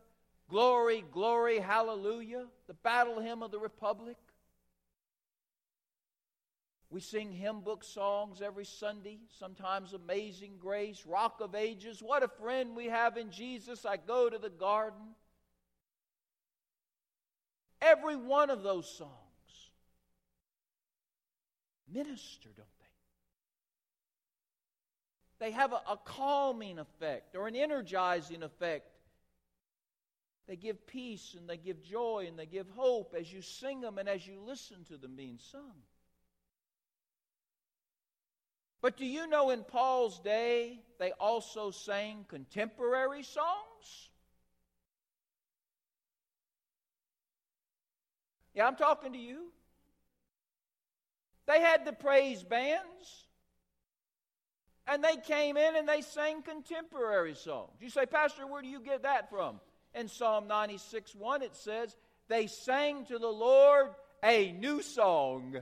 Glory, 0.50 1.04
glory, 1.12 1.60
hallelujah. 1.60 2.46
The 2.68 2.74
battle 2.74 3.20
hymn 3.20 3.44
of 3.44 3.52
the 3.52 3.60
Republic. 3.60 4.18
We 6.90 7.02
sing 7.02 7.32
hymn 7.32 7.62
book 7.62 7.84
songs 7.84 8.42
every 8.42 8.66
Sunday, 8.66 9.18
sometimes 9.40 9.94
Amazing 9.94 10.58
Grace, 10.60 11.06
Rock 11.08 11.42
of 11.42 11.56
Ages. 11.56 12.04
What 12.04 12.22
a 12.22 12.28
friend 12.28 12.76
we 12.76 12.86
have 12.86 13.18
in 13.18 13.32
Jesus. 13.32 13.84
I 13.84 13.98
go 13.98 14.30
to 14.30 14.38
the 14.38 14.52
garden. 14.52 15.16
Every 17.82 18.16
one 18.16 18.50
of 18.50 18.62
those 18.64 18.88
songs 18.90 19.20
minister, 21.94 22.50
don't 22.56 22.68
they 22.80 22.83
have 25.52 25.74
a, 25.74 25.82
a 25.90 25.98
calming 26.06 26.80
effect 26.80 27.36
or 27.36 27.48
an 27.48 27.56
energizing 27.56 28.44
effect. 28.44 28.88
They 30.48 30.56
give 30.56 30.86
peace 30.88 31.36
and 31.38 31.50
they 31.50 31.58
give 31.58 31.84
joy 31.84 32.26
and 32.28 32.38
they 32.38 32.46
give 32.46 32.70
hope 32.72 33.16
as 33.18 33.32
you 33.32 33.42
sing 33.42 33.82
them 33.82 33.98
and 33.98 34.10
as 34.10 34.28
you 34.28 34.40
listen 34.46 34.84
to 34.86 34.98
them 34.98 35.16
being 35.16 35.40
sung. 35.52 35.74
But 38.82 38.98
do 38.98 39.06
you 39.06 39.28
know 39.28 39.50
in 39.52 39.64
Paul's 39.64 40.20
day 40.20 40.82
they 41.00 41.14
also 41.14 41.72
sang 41.72 42.26
contemporary 42.28 43.24
songs? 43.24 44.10
Yeah, 48.54 48.68
I'm 48.68 48.76
talking 48.76 49.14
to 49.14 49.20
you. 49.20 49.52
They 51.48 51.60
had 51.60 51.86
the 51.86 51.94
praise 51.94 52.44
bands. 52.44 53.23
And 54.88 55.04
they 55.04 55.16
came 55.16 55.56
in 55.56 55.76
and 55.76 55.88
they 55.88 56.02
sang 56.02 56.42
contemporary 56.42 57.36
songs. 57.36 57.72
You 57.80 57.90
say, 57.90 58.06
Pastor, 58.06 58.46
where 58.46 58.62
do 58.62 58.68
you 58.68 58.82
get 58.82 59.04
that 59.04 59.30
from? 59.30 59.60
In 59.96 60.08
Psalm 60.08 60.48
96 60.48 61.16
1, 61.16 61.42
it 61.42 61.56
says, 61.56 61.96
They 62.28 62.48
sang 62.48 63.06
to 63.06 63.18
the 63.18 63.28
Lord 63.28 63.92
a 64.24 64.52
new 64.52 64.82
song. 64.82 65.58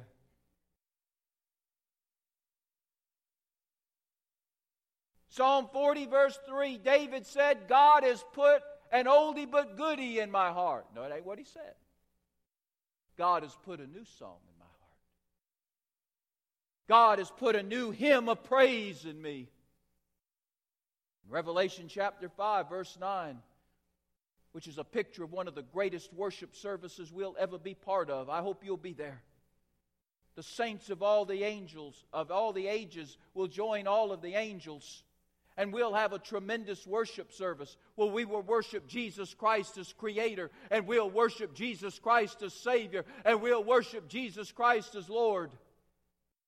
Psalm 5.30 5.70
40, 5.72 6.08
verse 6.08 6.38
3, 6.48 6.78
David 6.78 7.26
said, 7.26 7.70
God 7.70 8.04
has 8.04 8.24
put 8.34 8.62
an 8.92 9.06
oldie 9.06 9.50
but 9.50 9.78
goodie 9.78 10.20
in 10.20 10.30
my 10.30 10.52
heart. 10.52 10.86
No, 10.94 11.04
it 11.04 11.12
ain't 11.16 11.26
what 11.26 11.40
he 11.40 11.46
said. 11.46 11.74
God 13.18 13.44
has 13.44 13.56
put 13.64 13.80
a 13.80 13.88
new 13.88 14.04
song 14.20 14.40
God 16.92 17.20
has 17.20 17.32
put 17.32 17.56
a 17.56 17.64
new 17.64 17.92
hymn 17.92 18.28
of 18.28 18.44
praise 18.44 19.06
in 19.06 19.22
me. 19.22 19.48
Revelation 21.30 21.86
chapter 21.88 22.28
5, 22.28 22.68
verse 22.68 22.98
9, 23.00 23.38
which 24.52 24.68
is 24.68 24.78
a 24.78 24.84
picture 24.84 25.24
of 25.24 25.32
one 25.32 25.48
of 25.48 25.56
the 25.56 25.62
greatest 25.62 26.14
worship 26.14 26.54
services 26.54 27.10
we'll 27.10 27.38
ever 27.40 27.58
be 27.58 27.76
part 27.76 28.10
of. 28.10 28.30
I 28.30 28.42
hope 28.42 28.66
you'll 28.66 28.76
be 28.76 28.92
there. 28.92 29.24
The 30.36 30.44
saints 30.44 30.90
of 30.90 31.02
all 31.02 31.24
the 31.24 31.44
angels, 31.44 32.04
of 32.12 32.30
all 32.30 32.52
the 32.52 32.68
ages, 32.68 33.18
will 33.34 33.48
join 33.48 33.88
all 33.88 34.12
of 34.12 34.22
the 34.22 34.36
angels 34.36 35.04
and 35.56 35.72
we'll 35.72 35.94
have 35.94 36.12
a 36.12 36.20
tremendous 36.20 36.86
worship 36.86 37.32
service 37.32 37.78
where 37.96 38.10
we 38.10 38.26
will 38.26 38.42
worship 38.42 38.86
Jesus 38.88 39.34
Christ 39.34 39.78
as 39.78 39.94
Creator, 39.94 40.50
and 40.70 40.88
we'll 40.88 41.10
worship 41.10 41.54
Jesus 41.54 42.00
Christ 42.00 42.42
as 42.42 42.54
Savior, 42.54 43.06
and 43.24 43.42
we'll 43.42 43.64
worship 43.64 44.10
Jesus 44.10 44.52
Christ 44.52 44.96
as 44.96 45.10
Lord. 45.10 45.52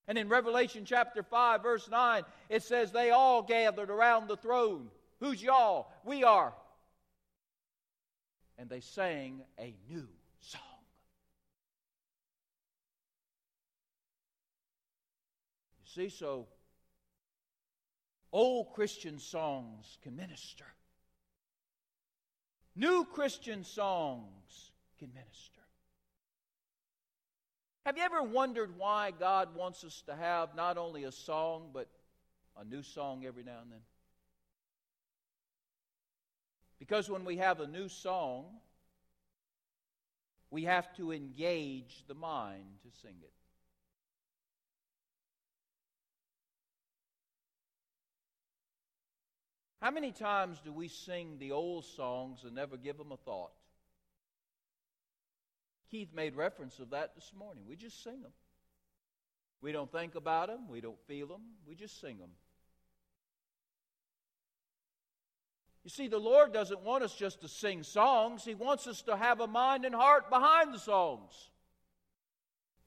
And 0.08 0.18
in 0.18 0.28
Revelation 0.28 0.84
chapter 0.86 1.24
5, 1.24 1.64
verse 1.64 1.90
9, 1.90 2.24
it 2.50 2.64
says, 2.64 2.92
They 2.92 3.12
all 3.12 3.42
gathered 3.42 3.90
around 3.90 4.28
the 4.28 4.36
throne. 4.36 4.90
Who's 5.20 5.42
y'all? 5.42 5.90
We 6.04 6.24
are. 6.24 6.54
And 8.58 8.70
they 8.70 8.82
sang 8.82 9.42
a 9.58 9.74
new 9.90 10.08
song. 10.40 10.62
You 15.80 16.04
see, 16.04 16.10
so 16.10 16.48
old 18.34 18.74
Christian 18.74 19.20
songs 19.20 19.98
can 20.04 20.18
minister. 20.18 20.66
New 22.76 23.06
Christian 23.06 23.64
songs 23.64 24.72
can 25.00 25.14
minister. 25.14 25.63
Have 27.86 27.98
you 27.98 28.04
ever 28.04 28.24
wondered 28.24 28.78
why 28.78 29.12
God 29.12 29.56
wants 29.56 29.84
us 29.84 30.02
to 30.08 30.16
have 30.16 30.56
not 30.56 30.78
only 30.78 31.04
a 31.04 31.12
song, 31.12 31.72
but 31.74 31.90
a 32.58 32.64
new 32.64 32.82
song 32.82 33.26
every 33.26 33.44
now 33.44 33.60
and 33.62 33.72
then? 33.72 33.82
Because 36.80 37.10
when 37.10 37.26
we 37.26 37.38
have 37.38 37.60
a 37.60 37.68
new 37.68 37.90
song, 37.90 38.46
we 40.50 40.64
have 40.64 40.96
to 40.96 41.12
engage 41.12 42.06
the 42.08 42.14
mind 42.14 42.66
to 42.84 43.02
sing 43.02 43.16
it. 43.22 43.34
How 49.82 49.92
many 49.92 50.14
times 50.14 50.62
do 50.64 50.72
we 50.72 50.88
sing 50.88 51.36
the 51.40 51.52
old 51.52 51.84
songs 51.84 52.46
and 52.46 52.56
never 52.56 52.78
give 52.78 52.98
them 52.98 53.12
a 53.12 53.18
thought? 53.18 53.52
Keith 55.94 56.10
made 56.12 56.36
reference 56.36 56.80
of 56.80 56.90
that 56.90 57.14
this 57.14 57.32
morning. 57.38 57.66
We 57.70 57.76
just 57.76 58.04
sing 58.04 58.24
them. 58.24 58.32
We 59.62 59.72
don't 59.72 59.92
think 59.92 60.16
about 60.16 60.48
them, 60.48 60.62
we 60.68 60.82
don't 60.82 60.98
feel 61.08 61.28
them, 61.28 61.42
we 61.68 61.76
just 61.76 62.02
sing 62.02 62.18
them. 62.18 62.32
You 65.84 65.92
see, 65.92 66.08
the 66.08 66.18
Lord 66.18 66.52
doesn't 66.52 66.82
want 66.82 67.04
us 67.04 67.14
just 67.14 67.42
to 67.42 67.48
sing 67.48 67.84
songs, 67.84 68.44
He 68.44 68.56
wants 68.56 68.88
us 68.88 69.04
to 69.04 69.16
have 69.16 69.40
a 69.40 69.46
mind 69.46 69.86
and 69.86 69.94
heart 69.94 70.32
behind 70.32 70.74
the 70.74 70.80
songs. 70.80 71.52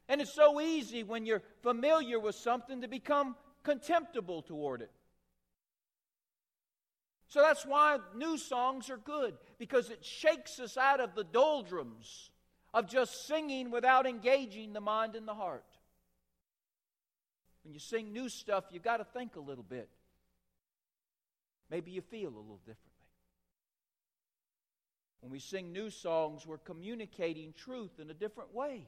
And 0.08 0.20
it's 0.20 0.34
so 0.34 0.60
easy 0.60 1.04
when 1.04 1.26
you're 1.26 1.44
familiar 1.62 2.18
with 2.18 2.34
something 2.34 2.80
to 2.80 2.88
become 2.88 3.36
contemptible 3.62 4.42
toward 4.42 4.82
it. 4.82 4.90
So 7.28 7.40
that's 7.40 7.64
why 7.64 7.98
new 8.16 8.36
songs 8.36 8.90
are 8.90 8.98
good, 8.98 9.34
because 9.60 9.90
it 9.90 10.04
shakes 10.04 10.58
us 10.58 10.76
out 10.76 10.98
of 10.98 11.14
the 11.14 11.24
doldrums 11.24 12.30
of 12.76 12.86
just 12.86 13.26
singing 13.26 13.70
without 13.70 14.06
engaging 14.06 14.74
the 14.74 14.82
mind 14.82 15.16
and 15.16 15.26
the 15.26 15.32
heart. 15.32 15.64
When 17.64 17.72
you 17.72 17.80
sing 17.80 18.12
new 18.12 18.28
stuff, 18.28 18.64
you've 18.70 18.82
got 18.82 18.98
to 18.98 19.04
think 19.04 19.36
a 19.36 19.40
little 19.40 19.64
bit. 19.64 19.88
Maybe 21.70 21.90
you 21.90 22.02
feel 22.02 22.28
a 22.28 22.36
little 22.36 22.60
differently. 22.66 22.82
When 25.20 25.32
we 25.32 25.38
sing 25.38 25.72
new 25.72 25.88
songs, 25.88 26.46
we're 26.46 26.58
communicating 26.58 27.54
truth 27.54 27.98
in 27.98 28.10
a 28.10 28.14
different 28.14 28.54
way. 28.54 28.86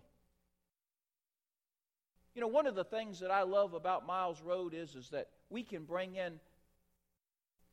You 2.35 2.43
know, 2.43 2.49
one 2.49 2.67
of 2.67 2.75
the 2.75 2.85
things 2.85 3.21
that 3.21 3.31
I 3.31 3.45
love 3.45 3.73
about 3.73 4.07
Miles 4.07 4.43
Road 4.43 4.75
is, 4.75 4.97
is 4.97 5.09
that 5.11 5.29
we 5.49 5.63
can 5.63 5.85
bring 5.85 6.15
in 6.15 6.41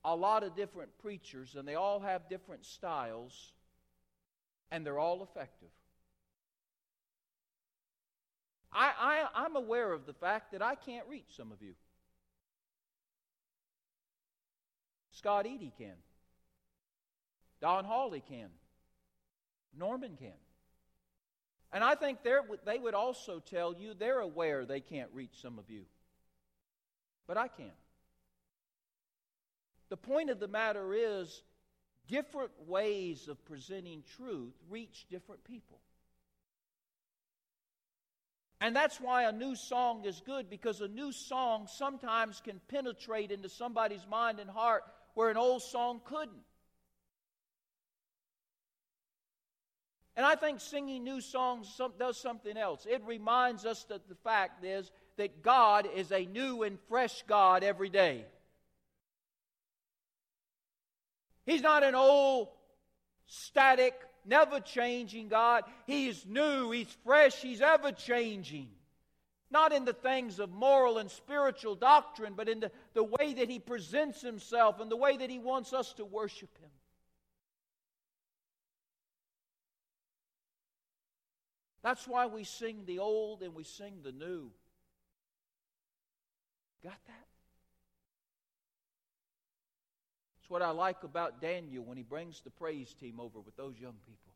a 0.05 0.15
lot 0.15 0.43
of 0.43 0.55
different 0.55 0.97
preachers, 0.99 1.57
and 1.57 1.67
they 1.67 1.75
all 1.75 1.99
have 1.99 2.29
different 2.29 2.63
styles, 2.65 3.51
and 4.71 4.85
they're 4.85 4.97
all 4.97 5.21
effective. 5.21 5.67
I, 8.71 8.91
I, 8.99 9.43
I'm 9.45 9.55
aware 9.55 9.91
of 9.93 10.05
the 10.05 10.13
fact 10.13 10.51
that 10.51 10.61
I 10.61 10.75
can't 10.75 11.07
reach 11.07 11.35
some 11.35 11.51
of 11.51 11.61
you. 11.61 11.73
Scott 15.11 15.45
Eady 15.45 15.71
can. 15.77 15.95
Don 17.61 17.85
Hawley 17.85 18.21
can. 18.27 18.49
Norman 19.77 20.17
can. 20.19 20.33
And 21.71 21.83
I 21.83 21.95
think 21.95 22.19
they 22.23 22.79
would 22.79 22.93
also 22.93 23.39
tell 23.39 23.73
you 23.73 23.93
they're 23.93 24.19
aware 24.19 24.65
they 24.65 24.81
can't 24.81 25.09
reach 25.13 25.41
some 25.41 25.57
of 25.59 25.69
you. 25.69 25.83
But 27.27 27.37
I 27.37 27.47
can. 27.47 27.71
The 29.89 29.97
point 29.97 30.29
of 30.29 30.39
the 30.39 30.47
matter 30.47 30.93
is, 30.93 31.41
different 32.07 32.51
ways 32.67 33.27
of 33.27 33.43
presenting 33.45 34.03
truth 34.17 34.53
reach 34.69 35.05
different 35.09 35.43
people. 35.43 35.79
And 38.61 38.75
that's 38.75 39.01
why 39.01 39.23
a 39.23 39.31
new 39.31 39.55
song 39.55 40.05
is 40.05 40.21
good 40.25 40.49
because 40.49 40.81
a 40.81 40.87
new 40.87 41.11
song 41.11 41.67
sometimes 41.67 42.41
can 42.41 42.61
penetrate 42.67 43.31
into 43.31 43.49
somebody's 43.49 44.07
mind 44.09 44.39
and 44.39 44.49
heart 44.49 44.83
where 45.13 45.29
an 45.29 45.37
old 45.37 45.61
song 45.61 46.01
couldn't. 46.05 46.43
And 50.15 50.25
I 50.25 50.35
think 50.35 50.61
singing 50.61 51.03
new 51.03 51.19
songs 51.19 51.69
does 51.99 52.17
something 52.17 52.55
else. 52.55 52.87
It 52.89 53.01
reminds 53.05 53.65
us 53.65 53.83
that 53.85 54.07
the 54.07 54.15
fact 54.15 54.63
is 54.63 54.89
that 55.17 55.41
God 55.41 55.89
is 55.93 56.11
a 56.11 56.25
new 56.25 56.63
and 56.63 56.79
fresh 56.87 57.23
God 57.27 57.63
every 57.63 57.89
day. 57.89 58.25
He's 61.45 61.61
not 61.61 61.83
an 61.83 61.95
old, 61.95 62.47
static, 63.27 63.93
never 64.25 64.59
changing 64.59 65.27
God. 65.27 65.63
He 65.85 66.07
is 66.07 66.25
new, 66.25 66.71
He's 66.71 66.95
fresh, 67.03 67.41
He's 67.41 67.61
ever 67.61 67.91
changing. 67.91 68.69
Not 69.51 69.71
in 69.71 69.85
the 69.85 69.93
things 69.93 70.39
of 70.39 70.51
moral 70.51 70.97
and 70.97 71.09
spiritual 71.09 71.75
doctrine, 71.75 72.33
but 72.35 72.49
in 72.49 72.59
the, 72.59 72.71
the 72.93 73.03
way 73.03 73.33
that 73.35 73.49
He 73.49 73.59
presents 73.59 74.21
Himself 74.21 74.79
and 74.79 74.91
the 74.91 74.97
way 74.97 75.17
that 75.17 75.29
He 75.29 75.39
wants 75.39 75.73
us 75.73 75.93
to 75.93 76.05
worship 76.05 76.49
Him. 76.59 76.69
That's 81.83 82.07
why 82.07 82.25
we 82.25 82.43
sing 82.43 82.81
the 82.87 82.97
old 82.97 83.43
and 83.43 83.53
we 83.53 83.63
sing 83.63 83.99
the 84.03 84.11
new. 84.11 84.49
Got 86.83 86.97
that? 87.05 87.34
It's 90.45 90.49
what 90.51 90.61
I 90.61 90.69
like 90.69 91.03
about 91.03 91.41
Daniel 91.41 91.83
when 91.83 91.97
he 91.97 92.03
brings 92.03 92.39
the 92.41 92.51
praise 92.51 92.93
team 92.93 93.19
over 93.19 93.39
with 93.39 93.57
those 93.57 93.79
young 93.79 93.95
people. 94.05 94.31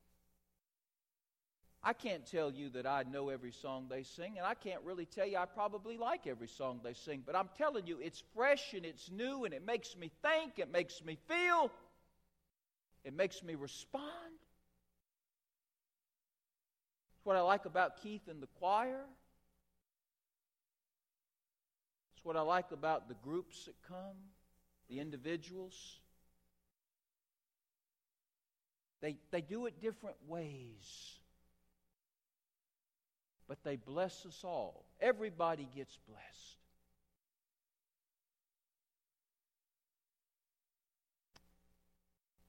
I 1.83 1.93
can't 1.93 2.25
tell 2.25 2.51
you 2.51 2.69
that 2.69 2.87
I 2.87 3.03
know 3.03 3.29
every 3.29 3.51
song 3.51 3.85
they 3.91 4.01
sing, 4.01 4.39
and 4.39 4.47
I 4.47 4.55
can't 4.55 4.81
really 4.83 5.05
tell 5.05 5.27
you 5.27 5.37
I 5.37 5.45
probably 5.45 5.97
like 5.97 6.25
every 6.25 6.47
song 6.47 6.79
they 6.83 6.93
sing, 6.93 7.21
but 7.23 7.35
I'm 7.35 7.49
telling 7.59 7.85
you, 7.85 7.99
it's 8.01 8.23
fresh 8.33 8.73
and 8.73 8.87
it's 8.87 9.11
new, 9.11 9.45
and 9.45 9.53
it 9.53 9.63
makes 9.63 9.95
me 9.95 10.09
think, 10.23 10.53
it 10.57 10.71
makes 10.71 11.05
me 11.05 11.15
feel, 11.27 11.69
it 13.03 13.15
makes 13.15 13.43
me 13.43 13.53
respond. 13.53 14.33
It's 17.17 17.23
what 17.23 17.35
I 17.35 17.41
like 17.41 17.65
about 17.65 18.01
Keith 18.01 18.27
and 18.27 18.41
the 18.41 18.49
choir. 18.57 19.05
It's 22.15 22.25
what 22.25 22.35
I 22.35 22.41
like 22.41 22.71
about 22.71 23.09
the 23.09 23.15
groups 23.23 23.65
that 23.65 23.75
come 23.87 24.17
the 24.89 24.99
individuals. 24.99 25.99
They, 29.01 29.15
they 29.31 29.41
do 29.41 29.65
it 29.65 29.81
different 29.81 30.17
ways. 30.27 31.15
But 33.47 33.63
they 33.63 33.77
bless 33.77 34.25
us 34.25 34.41
all. 34.43 34.85
Everybody 34.99 35.67
gets 35.75 35.97
blessed. 36.07 36.57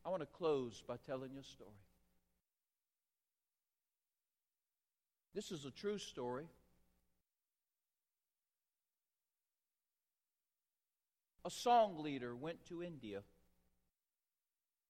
I 0.05 0.09
want 0.09 0.22
to 0.22 0.26
close 0.26 0.83
by 0.87 0.96
telling 1.07 1.31
you 1.33 1.40
a 1.40 1.44
story. 1.44 1.70
This 5.35 5.53
is 5.53 5.64
a 5.64 5.70
true 5.70 5.98
story. 5.98 6.46
A 11.44 11.50
song 11.50 12.03
leader 12.03 12.35
went 12.35 12.64
to 12.66 12.83
India 12.83 13.22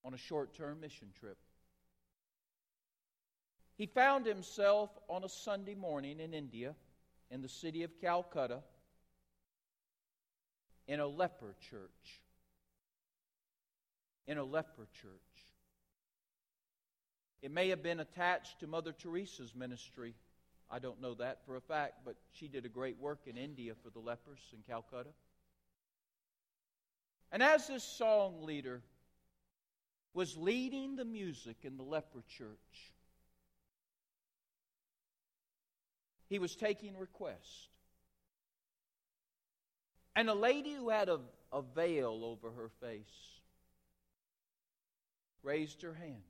on 0.05 0.15
a 0.15 0.19
short 0.19 0.55
term 0.55 0.81
mission 0.81 1.09
trip. 1.19 1.39
He 3.77 3.87
found 3.87 4.27
himself 4.27 4.91
on 5.09 5.25
a 5.25 5.29
Sunday 5.29 5.75
morning 5.75 6.21
in 6.21 6.35
India, 6.35 6.75
in 7.31 7.41
the 7.41 7.49
city 7.49 7.83
of 7.83 7.99
Calcutta, 8.01 8.61
in 10.87 11.01
a 11.01 11.07
leper 11.07 11.55
church. 11.71 12.21
In 14.27 14.37
a 14.37 14.45
leper 14.45 14.87
church. 15.01 15.11
It 17.43 17.51
may 17.51 17.71
have 17.71 17.83
been 17.83 18.01
attached 18.01 18.61
to 18.61 18.67
Mother 18.67 18.93
Teresa's 18.93 19.55
ministry. 19.55 20.15
I 20.71 20.79
don't 20.79 21.01
know 21.01 21.15
that 21.15 21.39
for 21.47 21.57
a 21.57 21.61
fact, 21.61 22.01
but 22.05 22.17
she 22.33 22.49
did 22.49 22.67
a 22.67 22.69
great 22.69 22.99
work 22.99 23.21
in 23.27 23.39
India 23.39 23.73
for 23.83 23.89
the 23.89 23.99
lepers 23.99 24.41
in 24.53 24.59
Calcutta. 24.69 25.11
And 27.33 27.43
as 27.43 27.69
this 27.69 27.85
song 27.85 28.43
leader 28.43 28.83
was 30.15 30.37
leading 30.37 30.97
the 30.97 31.05
music 31.05 31.59
in 31.63 31.77
the 31.77 31.85
leper 31.85 32.25
church, 32.29 32.49
he 36.29 36.39
was 36.39 36.57
taking 36.57 36.97
requests. 36.97 37.69
And 40.17 40.29
a 40.29 40.35
lady 40.35 40.75
who 40.75 40.89
had 40.89 41.09
a, 41.09 41.21
a 41.53 41.63
veil 41.63 42.23
over 42.25 42.51
her 42.51 42.69
face 42.81 43.41
raised 45.43 45.83
her 45.83 45.95
hand. 45.95 46.23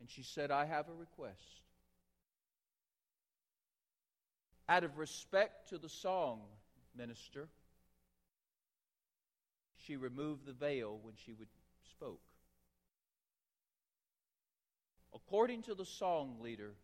And 0.00 0.08
she 0.08 0.22
said, 0.22 0.52
I 0.52 0.66
have 0.66 0.88
a 0.88 0.92
request. 0.92 1.62
Out 4.68 4.84
of 4.84 4.98
respect 4.98 5.70
to 5.70 5.78
the 5.78 5.88
song 5.88 6.40
minister, 6.96 7.48
she 9.86 9.96
removed 9.96 10.46
the 10.46 10.52
veil 10.52 10.98
when 11.02 11.14
she 11.24 11.32
would 11.32 11.48
spoke. 11.90 12.20
According 15.14 15.62
to 15.62 15.74
the 15.74 15.84
song 15.84 16.36
leader, 16.40 16.74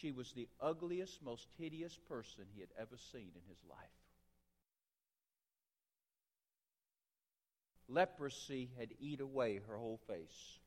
she 0.00 0.10
was 0.10 0.32
the 0.32 0.48
ugliest, 0.60 1.22
most 1.22 1.48
hideous 1.58 1.98
person 2.08 2.44
he 2.54 2.60
had 2.60 2.70
ever 2.78 2.96
seen 3.12 3.30
in 3.34 3.42
his 3.48 3.58
life. 3.68 3.78
Leprosy 7.88 8.70
had 8.78 8.88
eat 8.98 9.20
away 9.20 9.60
her 9.68 9.76
whole 9.76 10.00
face. 10.06 10.58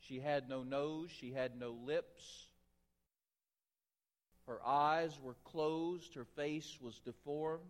She 0.00 0.18
had 0.18 0.48
no 0.48 0.62
nose, 0.62 1.10
she 1.10 1.32
had 1.32 1.58
no 1.58 1.70
lips. 1.70 2.47
Her 4.48 4.66
eyes 4.66 5.20
were 5.22 5.36
closed, 5.44 6.14
her 6.14 6.24
face 6.24 6.78
was 6.80 6.98
deformed. 7.00 7.62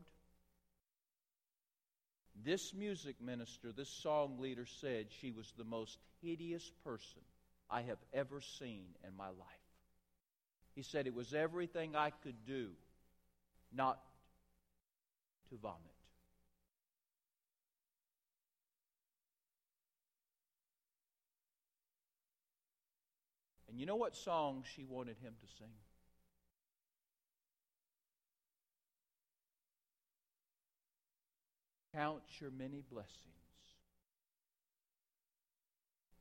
This 2.44 2.72
music 2.72 3.20
minister, 3.20 3.72
this 3.72 3.88
song 3.88 4.38
leader 4.38 4.64
said 4.64 5.06
she 5.10 5.32
was 5.32 5.52
the 5.58 5.64
most 5.64 5.98
hideous 6.22 6.70
person 6.84 7.22
I 7.68 7.82
have 7.82 7.98
ever 8.14 8.40
seen 8.40 8.84
in 9.04 9.16
my 9.16 9.26
life. 9.26 9.34
He 10.76 10.82
said 10.82 11.08
it 11.08 11.14
was 11.14 11.34
everything 11.34 11.96
I 11.96 12.10
could 12.10 12.46
do 12.46 12.68
not 13.74 13.98
to 15.50 15.56
vomit. 15.56 15.80
And 23.68 23.80
you 23.80 23.84
know 23.84 23.96
what 23.96 24.16
song 24.16 24.62
she 24.76 24.84
wanted 24.84 25.16
him 25.20 25.34
to 25.40 25.56
sing? 25.58 25.72
Count 31.98 32.22
your 32.40 32.52
many 32.52 32.80
blessings. 32.92 33.16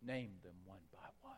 Name 0.04 0.32
them 0.44 0.56
one 0.66 0.80
by 0.92 1.08
one. 1.22 1.36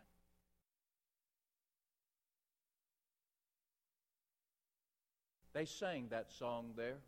They 5.52 5.66
sang 5.66 6.08
that 6.12 6.32
song 6.32 6.72
there. 6.78 7.00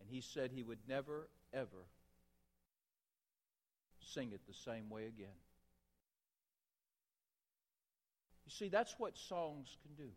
And 0.00 0.08
he 0.08 0.20
said 0.20 0.52
he 0.52 0.62
would 0.62 0.78
never, 0.88 1.26
ever 1.52 1.88
sing 3.98 4.30
it 4.30 4.42
the 4.46 4.54
same 4.54 4.88
way 4.90 5.06
again. 5.06 5.26
You 8.46 8.52
see, 8.52 8.68
that's 8.68 8.94
what 8.96 9.18
songs 9.18 9.76
can 9.82 9.96
do. 9.96 10.12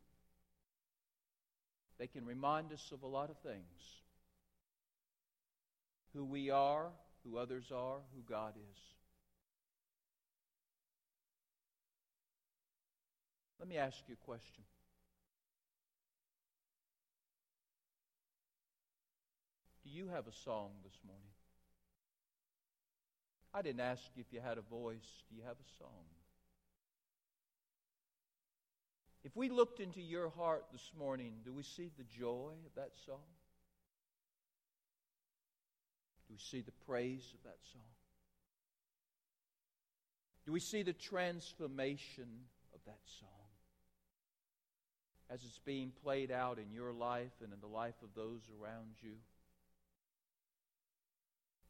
They 1.98 2.08
can 2.08 2.26
remind 2.26 2.74
us 2.74 2.91
of 2.91 3.04
a 3.04 3.08
lot 3.08 3.30
of 3.30 3.38
things 3.38 4.02
who 6.14 6.26
we 6.26 6.50
are, 6.50 6.88
who 7.24 7.38
others 7.38 7.72
are, 7.74 7.98
who 8.16 8.22
God 8.28 8.54
is. 8.58 8.80
Let 13.60 13.70
me 13.70 13.78
ask 13.78 13.98
you 14.08 14.16
a 14.22 14.26
question. 14.26 14.64
Do 19.84 19.89
you 19.89 20.08
have 20.08 20.28
a 20.28 20.34
song 20.43 20.72
this 20.84 20.98
morning? 21.06 21.24
I 23.54 23.62
didn't 23.62 23.82
ask 23.82 24.02
you 24.16 24.24
if 24.28 24.34
you 24.34 24.41
had 24.41 24.58
a 24.58 24.62
voice. 24.62 25.24
Do 25.30 25.36
you 25.36 25.43
have 25.43 25.56
a 25.56 25.70
song? 25.80 26.14
If 29.26 29.36
we 29.36 29.50
looked 29.50 29.82
into 29.82 30.00
your 30.00 30.30
heart 30.30 30.66
this 30.72 30.92
morning, 30.98 31.34
do 31.44 31.52
we 31.52 31.64
see 31.64 31.90
the 31.98 32.06
joy 32.18 32.52
of 32.66 32.76
that 32.76 32.92
song? 33.06 33.26
Do 36.28 36.36
we 36.36 36.40
see 36.40 36.62
the 36.62 36.72
praise 36.86 37.34
of 37.34 37.44
that 37.44 37.58
song? 37.74 37.82
Do 40.46 40.54
we 40.54 40.62
see 40.62 40.84
the 40.84 40.94
transformation 40.94 42.28
of 42.74 42.80
that 42.86 43.02
song 43.20 43.30
as 45.32 45.44
it's 45.44 45.60
being 45.66 45.92
played 46.04 46.32
out 46.32 46.60
in 46.60 46.72
your 46.72 46.94
life 46.94 47.34
and 47.44 47.52
in 47.52 47.60
the 47.60 47.68
life 47.68 47.96
of 48.04 48.10
those 48.16 48.42
around 48.62 48.94
you? 49.02 49.16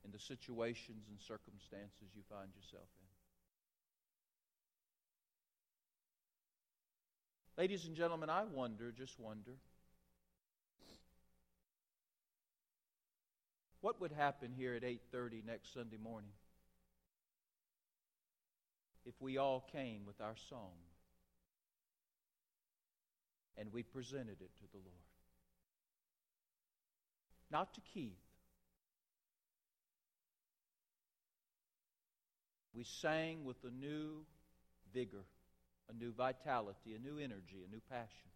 in 0.06 0.12
the 0.12 0.20
situations 0.20 1.10
and 1.10 1.20
circumstances 1.20 2.14
you 2.14 2.22
find 2.30 2.50
yourself 2.56 2.88
in. 3.02 3.05
Ladies 7.58 7.86
and 7.86 7.96
gentlemen, 7.96 8.30
I 8.30 8.44
wonder, 8.44 8.92
just 8.92 9.18
wonder, 9.18 9.54
what 13.80 14.02
would 14.02 14.12
happen 14.12 14.52
here 14.52 14.74
at 14.74 14.84
8:30 14.84 15.46
next 15.46 15.74
Sunday 15.74 15.96
morning 15.96 16.34
if 19.06 19.14
we 19.22 19.38
all 19.38 19.62
came 19.72 20.06
with 20.06 20.20
our 20.20 20.36
song 20.50 20.74
and 23.56 23.72
we 23.72 23.84
presented 23.84 24.42
it 24.42 24.54
to 24.58 24.64
the 24.74 24.80
Lord? 24.80 25.06
Not 27.50 27.74
to 27.76 27.82
Keith, 27.94 28.20
we 32.74 32.84
sang 32.84 33.46
with 33.46 33.64
a 33.64 33.70
new 33.70 34.26
vigor, 34.94 35.24
a 35.90 35.94
new 35.94 36.12
vitality, 36.12 36.96
a 36.96 37.00
new 37.00 37.18
energy, 37.18 37.64
a 37.66 37.72
new 37.72 37.82
passion. 37.90 38.30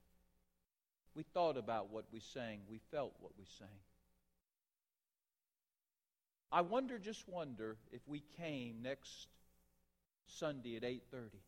We 1.15 1.23
thought 1.23 1.57
about 1.57 1.91
what 1.91 2.05
we 2.11 2.19
sang, 2.19 2.61
we 2.69 2.79
felt 2.91 3.13
what 3.19 3.31
we 3.37 3.45
sang. 3.57 3.67
I 6.51 6.61
wonder, 6.61 6.97
just 6.97 7.27
wonder, 7.27 7.77
if 7.91 8.01
we 8.07 8.23
came 8.37 8.81
next 8.81 9.27
Sunday 10.25 10.77
at 10.77 10.83
8:30 10.83 11.41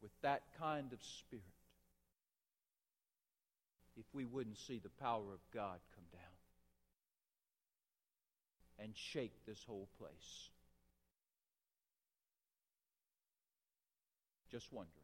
with 0.00 0.12
that 0.22 0.42
kind 0.58 0.92
of 0.92 1.02
spirit, 1.02 1.44
if 3.96 4.04
we 4.12 4.24
wouldn't 4.24 4.58
see 4.58 4.78
the 4.78 4.88
power 4.88 5.32
of 5.32 5.40
God 5.52 5.80
come 5.94 6.04
down 6.12 6.22
and 8.78 8.96
shake 8.96 9.44
this 9.46 9.62
whole 9.64 9.88
place. 9.98 10.50
Just 14.54 14.72
wondering. 14.72 15.03